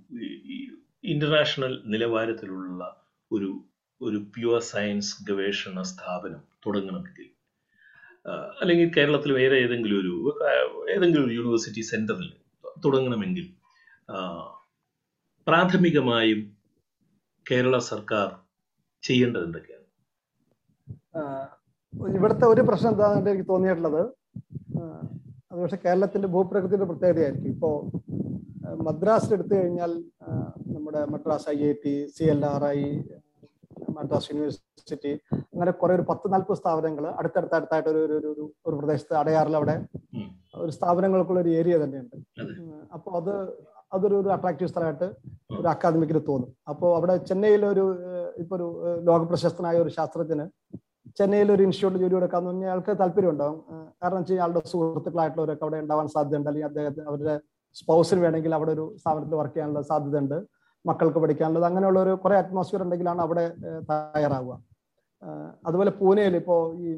[1.04, 2.96] ഇന്റർനാഷണൽ നിലവാരത്തിലുള്ള
[3.32, 3.64] ഒരു
[4.02, 7.28] ഒരു പ്യുവർ സയൻസ് ഗവേഷണ സ്ഥാപനം തുടങ്ങണമെങ്കിൽ.
[8.60, 10.38] അല്ലെങ്കിൽ കേരളത്തിൽ വേറെ ഏതെങ്കിലും ഒരു
[10.90, 12.32] ഏതെങ്കിലും ഒരു യൂണിവേഴ്സിറ്റി സെന്ററിൽ
[12.84, 13.48] തുടങ്ങണമെങ്കിൽ
[15.46, 16.63] പ്രാഥമികമായും
[17.46, 18.28] കേരള സർക്കാർ
[19.02, 19.82] ചെയ്യേണ്ടത് എന്തൊക്കെയാണ്?
[22.14, 24.02] ഇവിടുത്തെ ഒരു പ്രശ്നം എന്താണെന്ന് എനിക്ക് തോന്നിയിട്ടുള്ളത്
[25.50, 27.50] അത് പക്ഷെ കേരളത്തിന്റെ ഭൂപ്രകൃതിയുടെ പ്രത്യേകതയായിരിക്കും.
[27.50, 27.68] ഇപ്പോ
[28.62, 29.92] മദ്രാസ് മദ്രാസിൽ എടുത്തു കഴിഞ്ഞാൽ
[30.74, 32.80] നമ്മുടെ Madras I I T C L R I
[33.90, 35.12] Madras university
[35.44, 39.76] അങ്ങനെ കുറെ ഒരു പത്ത് നാൽപ്പത് സ്ഥാപനങ്ങൾ അടുത്തടുത്തടുത്തായിട്ട് ഒരു ഒരു- ഒരു ഒരു പ്രദേശത്ത് അടയാറിൽ അവിടെ
[40.54, 42.16] ഒരു സ്ഥാപനങ്ങൾക്കുള്ള ഒരു ഏരിയ തന്നെയുണ്ട്.
[42.92, 43.32] അപ്പോൾ അത്
[43.92, 45.08] അതൊരു ഒരു അട്രാക്റ്റീവ് സ്ഥലമായിട്ട്
[45.60, 46.50] ഒരു അക്കാദമിക്കിന് തോന്നും.
[46.72, 47.84] അപ്പോൾ അവിടെ ചെന്നൈയിൽ ഒരു
[48.42, 48.66] ഇപ്പൊ ഒരു
[49.08, 50.46] ലോക പ്രശസ്തനായ ഒരു ശാസ്ത്രജ്ഞന്
[51.18, 53.58] ചെന്നൈയിൽ ഒരു ഇൻസ്റ്റിറ്റ്യൂട്ടിൽ ജോലി എടുക്കാന്ന് പറഞ്ഞാൽ അയാൾക്ക് താല്പര്യം ഉണ്ടാവും
[54.02, 57.34] കാരണം വെച്ച് കഴിഞ്ഞാൽ ആളുടെ സുഹൃത്തുക്കളായിട്ടുള്ളവരൊക്കെ അവിടെ ഉണ്ടാവാൻ സാധ്യതയുണ്ട് അല്ലെങ്കിൽ അദ്ദേഹത്തിന് അവരുടെ
[57.80, 60.36] സ്പൗസിന് വേണമെങ്കിൽ അവിടെ ഒരു സ്ഥാപനത്തിൽ വർക്ക് ചെയ്യാനുള്ള സാധ്യതയുണ്ട്.
[60.84, 63.44] മക്കൾക്ക് പഠിക്കാനുള്ളത് അങ്ങനെയുള്ള ഒരു കുറെ അറ്റ്മോസ്ഫിയർ ഉണ്ടെങ്കിലാണ് അവിടെ
[63.90, 64.54] തയ്യാറാവുക.
[65.68, 66.90] അതുപോലെ പൂനെയിൽ ഇപ്പോൾ ഈ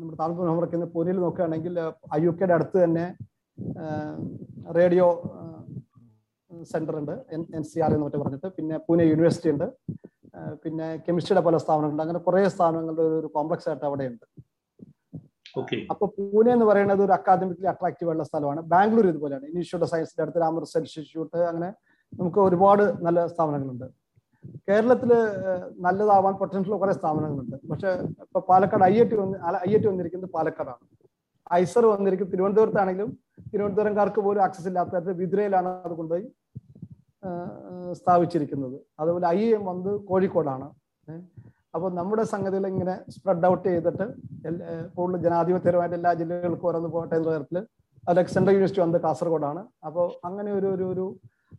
[0.00, 0.16] നമ്മുടെ
[0.60, 1.74] വർക്കുന്ന പൂനെയിൽ നോക്കുകയാണെങ്കിൽ
[2.16, 3.06] ഐ യു കെയുടെ അടുത്ത് തന്നെ
[4.78, 5.06] റേഡിയോ
[6.72, 8.48] സെന്റർ ഉണ്ട് എൻ എൻ സി ആർ എന്ന് മറ്റേ പറഞ്ഞിട്ട്.
[8.56, 9.66] പിന്നെ പൂനെ യൂണിവേഴ്സിറ്റി ഉണ്ട്
[10.64, 12.02] പിന്നെ കെമിസ്ട്രിയുടെ പല സ്ഥാപനങ്ങളുണ്ട്.
[12.04, 14.26] അങ്ങനെ കുറേ സ്ഥാപനങ്ങളുടെ ഒരു കോംപ്ലക്സ് ആയിട്ട് അവിടെ ഉണ്ട്
[15.60, 15.76] ഓക്കെ.
[15.92, 18.60] അപ്പൊ പൂനെ എന്ന് പറയുന്നത് ഒരു അക്കാദമിക്കലി അട്രാക്റ്റീവ് ഉള്ള സ്ഥലമാണ്.
[18.72, 19.44] ബാംഗ്ലൂർ ഇതുപോലെയാണ്.
[19.46, 21.68] ഇൻസ്റ്റിറ്റ്യൂട്ട് ഓഫ് സയൻസിന്റെ അടുത്ത് രാമകൃഷ്ണ ഇൻസ്റ്റിറ്റ്യൂട്ട് അങ്ങനെ
[22.20, 23.86] നമുക്ക് ഒരുപാട് നല്ല സ്ഥാപനങ്ങളുണ്ട്.
[24.68, 25.10] കേരളത്തിൽ
[25.86, 27.56] നല്ലതാവാൻ പൊട്ടൻഷ്യൽ കുറെ സ്ഥാപനങ്ങളുണ്ട്.
[27.70, 27.90] പക്ഷെ
[28.24, 29.36] ഇപ്പൊ പാലക്കാട് ഐ ഐ ടി വന്ന്
[29.68, 30.84] ഐ ഐ ടി വന്നിരിക്കുന്നത് പാലക്കാടാണ്.
[31.60, 32.28] ഐസർ വന്നിരിക്കും.
[32.32, 33.10] തിരുവനന്തപുരത്താണെങ്കിലും
[33.52, 36.26] തിരുവനന്തപുരംകാർക്ക് പോലും ആക്സസ് ഇല്ലാത്ത വിദ്രയിലാണ് അത് കൊണ്ടുപോയി
[38.00, 38.76] സ്ഥാപിച്ചിരിക്കുന്നത്.
[39.00, 40.66] അതുപോലെ ഐ എം വന്ന് കോഴിക്കോടാണ്.
[41.74, 44.06] അപ്പോൾ അപ്പൊ നമ്മുടെ സംഗതികൾ ഇങ്ങനെ സ്പ്രെഡ് ഔട്ട് ചെയ്തിട്ട്
[44.96, 47.58] കൂടുതൽ ജനാധിപത്യപരമായിട്ട് എല്ലാ ജില്ലകൾക്കും ഓരോന്ന് പോകട്ടെ എന്ന തരത്തിൽ
[48.08, 49.62] അതിലൊക്കെ സെൻട്രൽ യൂണിവേഴ്സിറ്റി വന്നത് കാസർഗോഡാണ്.
[49.88, 51.06] അപ്പോൾ അങ്ങനെ ഒരു ഒരു ഒരു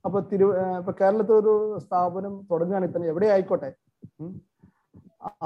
[0.06, 0.48] അപ്പൊ തിരു
[0.80, 1.54] ഇപ്പൊ കേരളത്തിൽ ഒരു
[1.86, 3.70] സ്ഥാപനം തുടങ്ങുകയാണെങ്കിൽ തന്നെ എവിടെ ആയിക്കോട്ടെ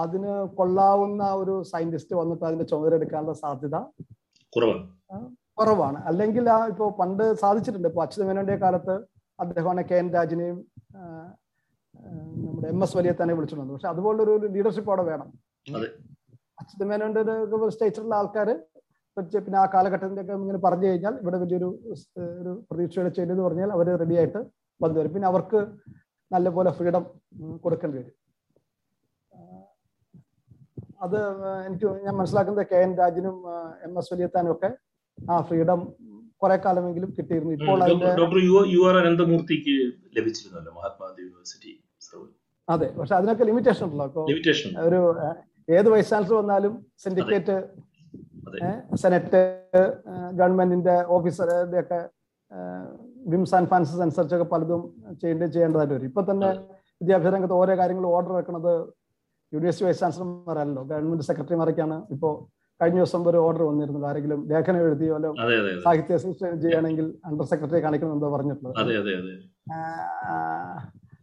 [0.04, 3.78] അതിന് കൊള്ളാവുന്ന ഒരു സയന്റിസ്റ്റ് വന്നിട്ട് അതിന്റെ ചുമതല എടുക്കാനുള്ള സാധ്യത
[5.60, 5.98] കുറവാണ്.
[6.10, 7.88] അല്ലെങ്കിൽ ആ ഇപ്പോ പണ്ട് സാധിച്ചിട്ടുണ്ട്.
[7.92, 8.96] ഇപ്പൊ അച്യുതമേനോന്റെ കാലത്ത്
[9.40, 10.58] അദ്ദേഹമാണ് കെ എൻ രാജിനെയും
[12.46, 15.30] നമ്മുടെ എം എസ് വലിയ തന്നെ വിളിച്ചിട്ടുണ്ട് പക്ഷെ അതുപോലുള്ള ഒരു ലീഡർഷിപ്പ് അവിടെ വേണം.
[16.62, 17.24] അച്യുതമേനോന്റെ
[17.76, 18.50] സ്റ്റേറ്റിലുള്ള ആൾക്കാർ
[19.18, 21.70] പിന്നെ ആ കാലഘട്ടത്തിന്റെ ഒക്കെ ഇങ്ങനെ പറഞ്ഞു കഴിഞ്ഞാൽ ഇവിടെ വലിയൊരു
[22.42, 24.42] ഒരു പ്രതീക്ഷയുടെ ചെയ്തെന്ന് പറഞ്ഞാൽ അവർ റെഡി ആയിട്ട്
[24.82, 25.60] വന്നു വരും പിന്നെ അവർക്ക്
[26.32, 27.04] നല്ലപോലെ ഫ്രീഡം
[27.64, 28.14] കൊടുക്കേണ്ടി വരും.
[31.06, 31.18] അത്
[31.68, 33.36] എനിക്ക് ഞാൻ മനസ്സിലാക്കുന്നത് കെ എൻ രാജനും
[33.88, 34.70] എം എസ് വലിയത്താനും ഒക്കെ
[35.18, 35.82] ആ ഫ്രീഡം
[36.42, 37.54] കുറെ കാലമെങ്കിലും കിട്ടിയിരുന്നു.
[37.58, 37.80] ഇപ്പോൾ
[38.22, 39.76] ഡോക്ടർ യു യു ആർ അനന്തമൂർത്തിക്ക്
[40.18, 41.74] ലഭിച്ചിരുന്നല്ലോ മഹാത്മാഗാന്ധി യൂണിവേഴ്സിറ്റി
[42.68, 44.24] അതെ പക്ഷെ അതിനൊക്കെ ലിമിറ്റേഷൻ ഉണ്ടല്ലോ.
[44.88, 45.00] ഒരു
[45.78, 46.74] ഏത് വൈസ് ചാൻസലർ വന്നാലും
[47.04, 47.56] സിൻഡിക്കേറ്റ്.
[49.02, 49.42] സെനറ്റ്
[50.40, 51.50] ഗവൺമെന്റിന്റെ ഓഫീസർ
[51.82, 52.00] ഒക്കെ
[53.32, 54.82] വിംസ് ആൻഡ് ഫാൻസസ് അനുസരിച്ചൊക്കെ പലതും
[55.22, 56.08] ചെയ്യേണ്ടത് ചെയ്യേണ്ടതായിട്ട് വരും.
[56.12, 56.50] ഇപ്പൊ തന്നെ
[57.02, 58.72] വിദ്യാഭ്യാസ രംഗത്ത് ഓരോ കാര്യങ്ങൾ ഓർഡർ വെക്കുന്നത്
[59.54, 60.84] യൂണിവേഴ്സിറ്റി വൈസ് ചാൻസലർമാരല്ലോ.
[60.92, 62.34] ഗവൺമെന്റ് സെക്രട്ടറിമാരൊക്കെയാണ് ഇപ്പോൾ
[62.82, 64.06] കഴിഞ്ഞ ദിവസം ഒരു ഓർഡർ വന്നിരുന്നത്.
[64.10, 65.16] ആരെങ്കിലും ലേഖനം എഴുതിയോ
[65.86, 68.76] സാഹിത്യ അസിസ്റ്റന്റ് ചെയ്യുകയാണെങ്കിൽ അണ്ടർ സെക്രട്ടറി കാണിക്കണം എന്തോ പറഞ്ഞിട്ടുള്ളത്.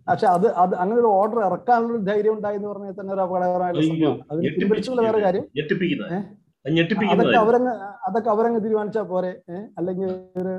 [0.09, 3.85] പക്ഷെ അത് അത് അങ്ങനെ ഒരു ഓർഡർ ഇറക്കാനുള്ള ധൈര്യം ഉണ്ടായി എന്ന് പറഞ്ഞാൽ തന്നെ ഒരു അപകടകരമായിട്ടുള്ള
[4.33, 5.45] അതിന് പിൻവലിച്ചുള്ള വേറെ കാര്യം.
[7.13, 7.37] അതൊക്കെ.
[7.45, 7.73] അവരങ്ങ്
[8.09, 9.33] അതൊക്കെ അവരങ്ങ് തീരുമാനിച്ചാൽ പോരെ.
[9.79, 10.11] അല്ലെങ്കിൽ
[10.43, 10.55] ഒരു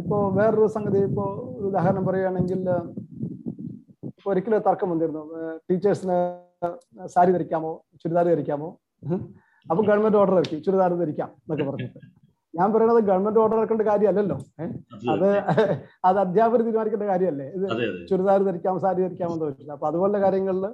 [0.00, 1.24] ഇപ്പോ വേറൊരു സംഗതി ഇപ്പോ
[1.58, 2.60] ഒരു ഉദാഹരണം പറയുകയാണെങ്കിൽ
[4.30, 5.22] ഒരിക്കലും തർക്കം വന്നിരുന്നു.
[5.68, 6.18] ടീച്ചേഴ്സിന്
[7.14, 7.72] സാരി ധരിക്കാമോ
[8.02, 8.68] ചുരിദാർ ധരിക്കാമോ.
[9.70, 12.00] അപ്പൊ ഗവൺമെന്റ് ഓർഡർ ഇറക്കി ചുരിദാർ ധരിക്കാം എന്നൊക്കെ പറഞ്ഞിട്ട്.
[12.58, 14.36] ഞാൻ പറയുന്നത് ഗവൺമെന്റ് ഓർഡർ ഇറക്കേണ്ട കാര്യമല്ലല്ലോ.
[15.12, 15.62] അത് അത്
[16.08, 17.46] അത് അധ്യാപകർ തീരുമാനിക്കേണ്ട കാര്യമല്ലേ?
[17.56, 18.00] ഇത് അതെ അതെ.
[18.10, 20.66] ചുരിദാർ ധരിക്കാം സാരി ധരിക്കാമെന്ന് ചോദിച്ചില്ല അപ്പൊ അതുപോലെ കാര്യങ്ങളിൽ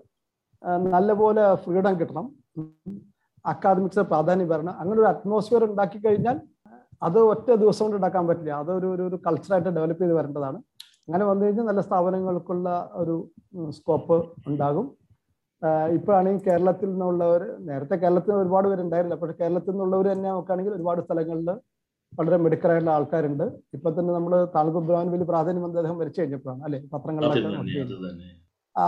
[0.95, 2.27] നല്ലപോലെ ഫ്രീഡം കിട്ടണം.
[3.53, 4.75] അക്കാദമിക്സ് പ്രാധാന്യം വരണം.
[4.83, 6.37] അങ്ങനെ ഒരു അറ്റ്മോസ്ഫിയർ ഉണ്ടാക്കി കഴിഞ്ഞാൽ
[7.07, 8.53] അത് ഒറ്റ ദിവസം കൊണ്ട് ഉണ്ടാക്കാൻ പറ്റില്ല.
[8.63, 10.59] അതൊരു ഒരു ഒരു കൾച്ചറായിട്ട് ഡെവലപ്പ് ചെയ്ത് വരേണ്ടതാണ്.
[11.09, 12.69] അങ്ങനെ വന്നു കഴിഞ്ഞാൽ നല്ല സ്ഥാപനങ്ങൾക്കുള്ള
[13.03, 13.15] ഒരു
[13.79, 14.17] സ്കോപ്പ്
[14.51, 14.87] ഉണ്ടാകും.
[15.97, 21.51] ഇപ്പോഴാണെങ്കിൽ കേരളത്തിൽ നിന്നുള്ളവർ നേരത്തെ കേരളത്തിൽ നിന്ന് ഒരുപാട് പേരുണ്ടായിരുന്നില്ല പക്ഷേ കേരളത്തിൽ നിന്നുള്ളവർ തന്നെ നോക്കുകയാണെങ്കിൽ ഒരുപാട് സ്ഥലങ്ങളിൽ
[22.19, 23.45] വളരെ മിടുക്കരായിട്ടുള്ള ആൾക്കാരുണ്ട്.
[23.77, 26.81] ഇപ്പൊ തന്നെ നമ്മൾ താളകുബ്രാൻ വലിയ പ്രാധാന്യം വന്ന് അദ്ദേഹം വരച്ചു കഴിഞ്ഞപ്പോഴാണ് അല്ലെ?
[26.93, 28.33] പത്രങ്ങളിലൊക്കെ
[28.77, 28.85] ആ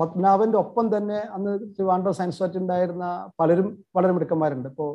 [0.00, 3.06] പത്മനാഭന്റെ ഒപ്പം തന്നെ അന്ന് ട്രിവാൻഡ്രം സയൻസ് ഫെസ്റ്റ് ഉണ്ടായിരുന്ന
[3.40, 4.68] പലരും വളരെ മിടുക്കന്മാരുണ്ട്.
[4.72, 4.86] ഇപ്പോ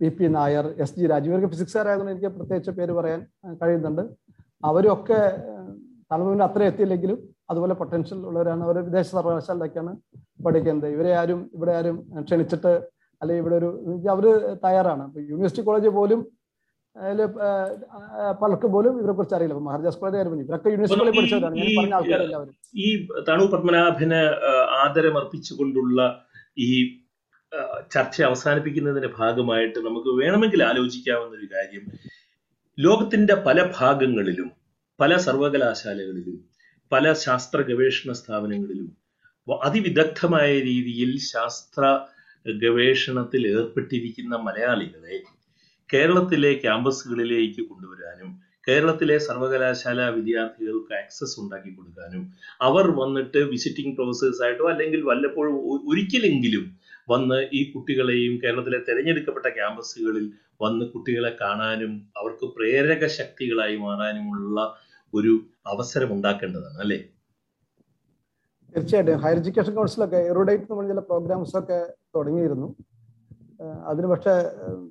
[0.00, 3.20] P P Nair S G Raju ഇവർക്ക് ഫിസിക്സുകാരായതുകൊണ്ട് എനിക്ക് പ്രത്യേകിച്ച് പേര് പറയാൻ
[3.60, 4.02] കഴിയുന്നുണ്ട്.
[4.68, 5.20] അവരൊക്കെ
[6.12, 7.18] തലമുറ അത്ര എത്തിയില്ലെങ്കിലും
[7.50, 8.62] അതുപോലെ പൊട്ടൻഷ്യൽ ഉള്ളവരാണ്.
[8.66, 9.92] അവർ വിദേശ സർവകലാശാലയിലൊക്കെയാണ്
[10.44, 11.96] പഠിക്കുന്നത് ഇവരെ ആരും ഇവിടെ ആരും
[12.26, 12.72] ക്ഷണിച്ചിട്ട്
[13.22, 13.68] അല്ലെങ്കിൽ ഇവിടെ ഒരു
[14.14, 14.26] അവർ
[14.64, 15.04] തയ്യാറാണ്.
[15.30, 16.20] യൂണിവേഴ്സിറ്റി കോളേജ് പോലും
[18.42, 19.54] പലർക്ക് പോലും ഇവരെ കുറിച്ച് അറിയില്ല.
[19.68, 21.56] മഹാരാജാസ് കോളേജ് ആയിരുന്നു ഇവരൊക്കെ യൂണിവേഴ്സിറ്റി പഠിച്ചവരാണ്.
[21.60, 22.50] ഞാൻ പറഞ്ഞ ആൾക്കാരല്ല അവർ
[22.86, 22.88] ഈ
[23.28, 24.20] തണു പത്മനാഭന്
[24.84, 26.00] ആദരമർപ്പിച്ചുകൊണ്ടുള്ള
[26.66, 26.70] ഈ
[27.94, 31.84] ചർച്ച അവസാനിപ്പിക്കുന്നതിന്റെ ഭാഗമായിട്ട് നമുക്ക് വേണമെങ്കിൽ ആലോചിക്കാവുന്ന ഒരു കാര്യം
[32.78, 34.48] ലോകത്തിന്റെ പല ഭാഗങ്ങളിലും
[34.98, 36.36] പല സർവകലാശാലകളിലും
[36.92, 38.88] പല ശാസ്ത്ര ഗവേഷണ സ്ഥാപനങ്ങളിലും
[39.62, 41.82] അതിവിദഗ്ധമായ രീതിയിൽ ശാസ്ത്ര
[42.46, 45.18] ഗവേഷണത്തിൽ ഏർപ്പെട്ടിരിക്കുന്ന മലയാളികളെ
[45.90, 48.30] കേരളത്തിലെ ക്യാമ്പസുകളിലേക്ക് കൊണ്ടുവരാനും
[48.66, 52.22] കേരളത്തിലെ സർവകലാശാല വിദ്യാർത്ഥികൾക്ക് ആക്സസ് ഉണ്ടാക്കി കൊടുക്കാനും
[52.60, 55.56] അവർ വന്നിട്ട് വിസിറ്റിംഗ് പ്രൊഫസേഴ്സ് ആയിട്ടോ അല്ലെങ്കിൽ വല്ലപ്പോഴും
[55.88, 56.64] ഒരിക്കലെങ്കിലും
[57.08, 60.26] വന്ന് ഈ കുട്ടികളെയും കേരളത്തിലെ തിരഞ്ഞെടുക്കപ്പെട്ട ക്യാമ്പസുകളിൽ
[60.60, 64.60] വന്ന് കുട്ടികളെ കാണാനും അവർക്ക് പ്രേരക ശക്തികളായി മാറാനുമുള്ള
[65.14, 65.32] ഒരു
[65.66, 66.98] അവസരം ഉണ്ടാക്കേണ്ടതാണ് അല്ലേ?
[68.74, 69.20] തീർച്ചയായിട്ടും.
[69.24, 71.78] ഹയർ എഡ്യൂക്കേഷൻ കൗൺസിലൊക്കെ എറോഡൈറ്റ് പറഞ്ഞ ചില പ്രോഗ്രാംസ് ഒക്കെ
[72.16, 72.68] തുടങ്ങിയിരുന്നു
[73.90, 74.32] അതിന് പക്ഷേ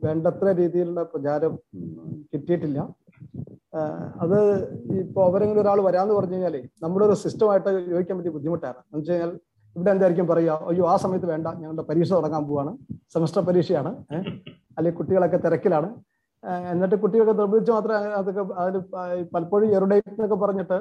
[0.03, 1.53] വേണ്ടത്ര രീതിയിലുള്ള പ്രചാരം
[2.33, 2.79] കിട്ടിയിട്ടില്ല.
[4.23, 4.37] അത്
[5.03, 8.79] ഇപ്പോൾ അവരെങ്കിലും ഒരാൾ വരാന്ന് പറഞ്ഞു കഴിഞ്ഞാലേ നമ്മുടെ ഒരു സിസ്റ്റമായിട്ട് യോജിക്കാൻ പറ്റിയ ബുദ്ധിമുട്ടാണ്.
[8.85, 9.31] എന്ന് വെച്ച് കഴിഞ്ഞാൽ
[9.75, 12.71] ഇവിടെ എന്തായിരിക്കും പറയുക അയ്യോ ആ സമയത്ത് വേണ്ട ഞങ്ങളുടെ പരീക്ഷ തുടങ്ങാൻ പോവാണ്.
[13.13, 13.91] സെമസ്റ്റർ പരീക്ഷയാണ്.
[14.77, 15.89] അല്ലെങ്കിൽ കുട്ടികളൊക്കെ തിരക്കിലാണ്.
[16.71, 18.81] എന്നിട്ട് കുട്ടികളൊക്കെ നിർബന്ധിച്ച് മാത്രമേ അതൊക്കെ അതിൽ
[19.33, 20.77] പലപ്പോഴും എറുഡേറ്റ് എന്നൊക്കെ പറഞ്ഞിട്ട്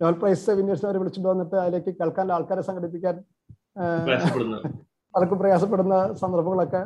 [0.00, 3.16] നോബൽ പ്രൈസ് വിന്നേഴ്സ് അവരെ വിളിച്ചിട്ട് വന്നിട്ട് അതിലേക്ക് കേൾക്കാൻ ആൾക്കാരെ സംഘടിപ്പിക്കാൻ
[5.14, 6.82] പലർക്കും പ്രയാസപ്പെടുന്ന സന്ദർഭങ്ങളൊക്കെ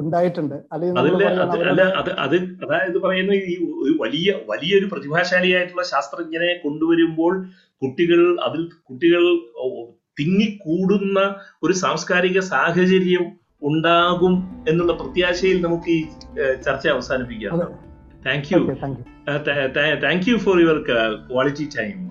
[0.00, 0.54] ഉണ്ടായിട്ടുണ്ട്.
[2.62, 3.54] അതായത് പറയുന്ന ഈ
[4.02, 7.34] വലിയ വലിയൊരു പ്രതിഭാശാലിയായിട്ടുള്ള ശാസ്ത്രജ്ഞനെ കൊണ്ടുവരുമ്പോൾ
[7.82, 9.24] കുട്ടികൾ അതിൽ കുട്ടികൾ
[10.20, 11.18] തിങ്ങിക്കൂടുന്ന
[11.62, 13.24] ഒരു സാംസ്കാരിക സാഹചര്യം
[13.62, 16.04] ഉണ്ടാകും എന്നുള്ള പ്രത്യാശയിൽ നമുക്ക് ഈ
[16.66, 17.58] ചർച്ച അവസാനിപ്പിക്കാം.
[18.26, 18.58] Thank you
[20.04, 20.84] thank you for your
[21.32, 22.08] quality time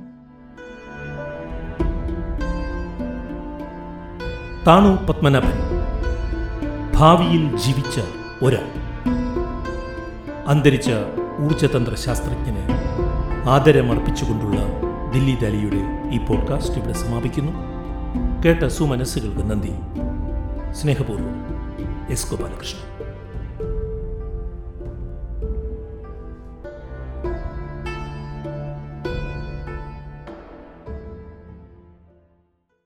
[4.68, 5.58] Thanu Padmanabhan.
[6.96, 8.00] ഭാവിയിൽ ജീവിച്ച
[8.44, 8.68] ഒരാൾ.
[10.48, 10.90] അന്തരിച്ച
[11.44, 12.64] ഊർജതന്ത്ര ശാസ്ത്രജ്ഞന്
[13.50, 14.58] ആദരമർപ്പിച്ചുകൊണ്ടുള്ള
[15.14, 15.82] ദില്ലി ദലിയുടെ
[16.16, 17.52] ഈ പോഡ്കാസ്റ്റ് ഇവിടെ സമാപിക്കുന്നു.
[18.46, 19.72] കേട്ട സുമനസ്സുകൾക്ക് നന്ദി.
[20.72, 21.46] സ്നേഹപൂർവം.
[22.10, 22.87] എസ് ഗോപാലകൃഷ്ണൻ.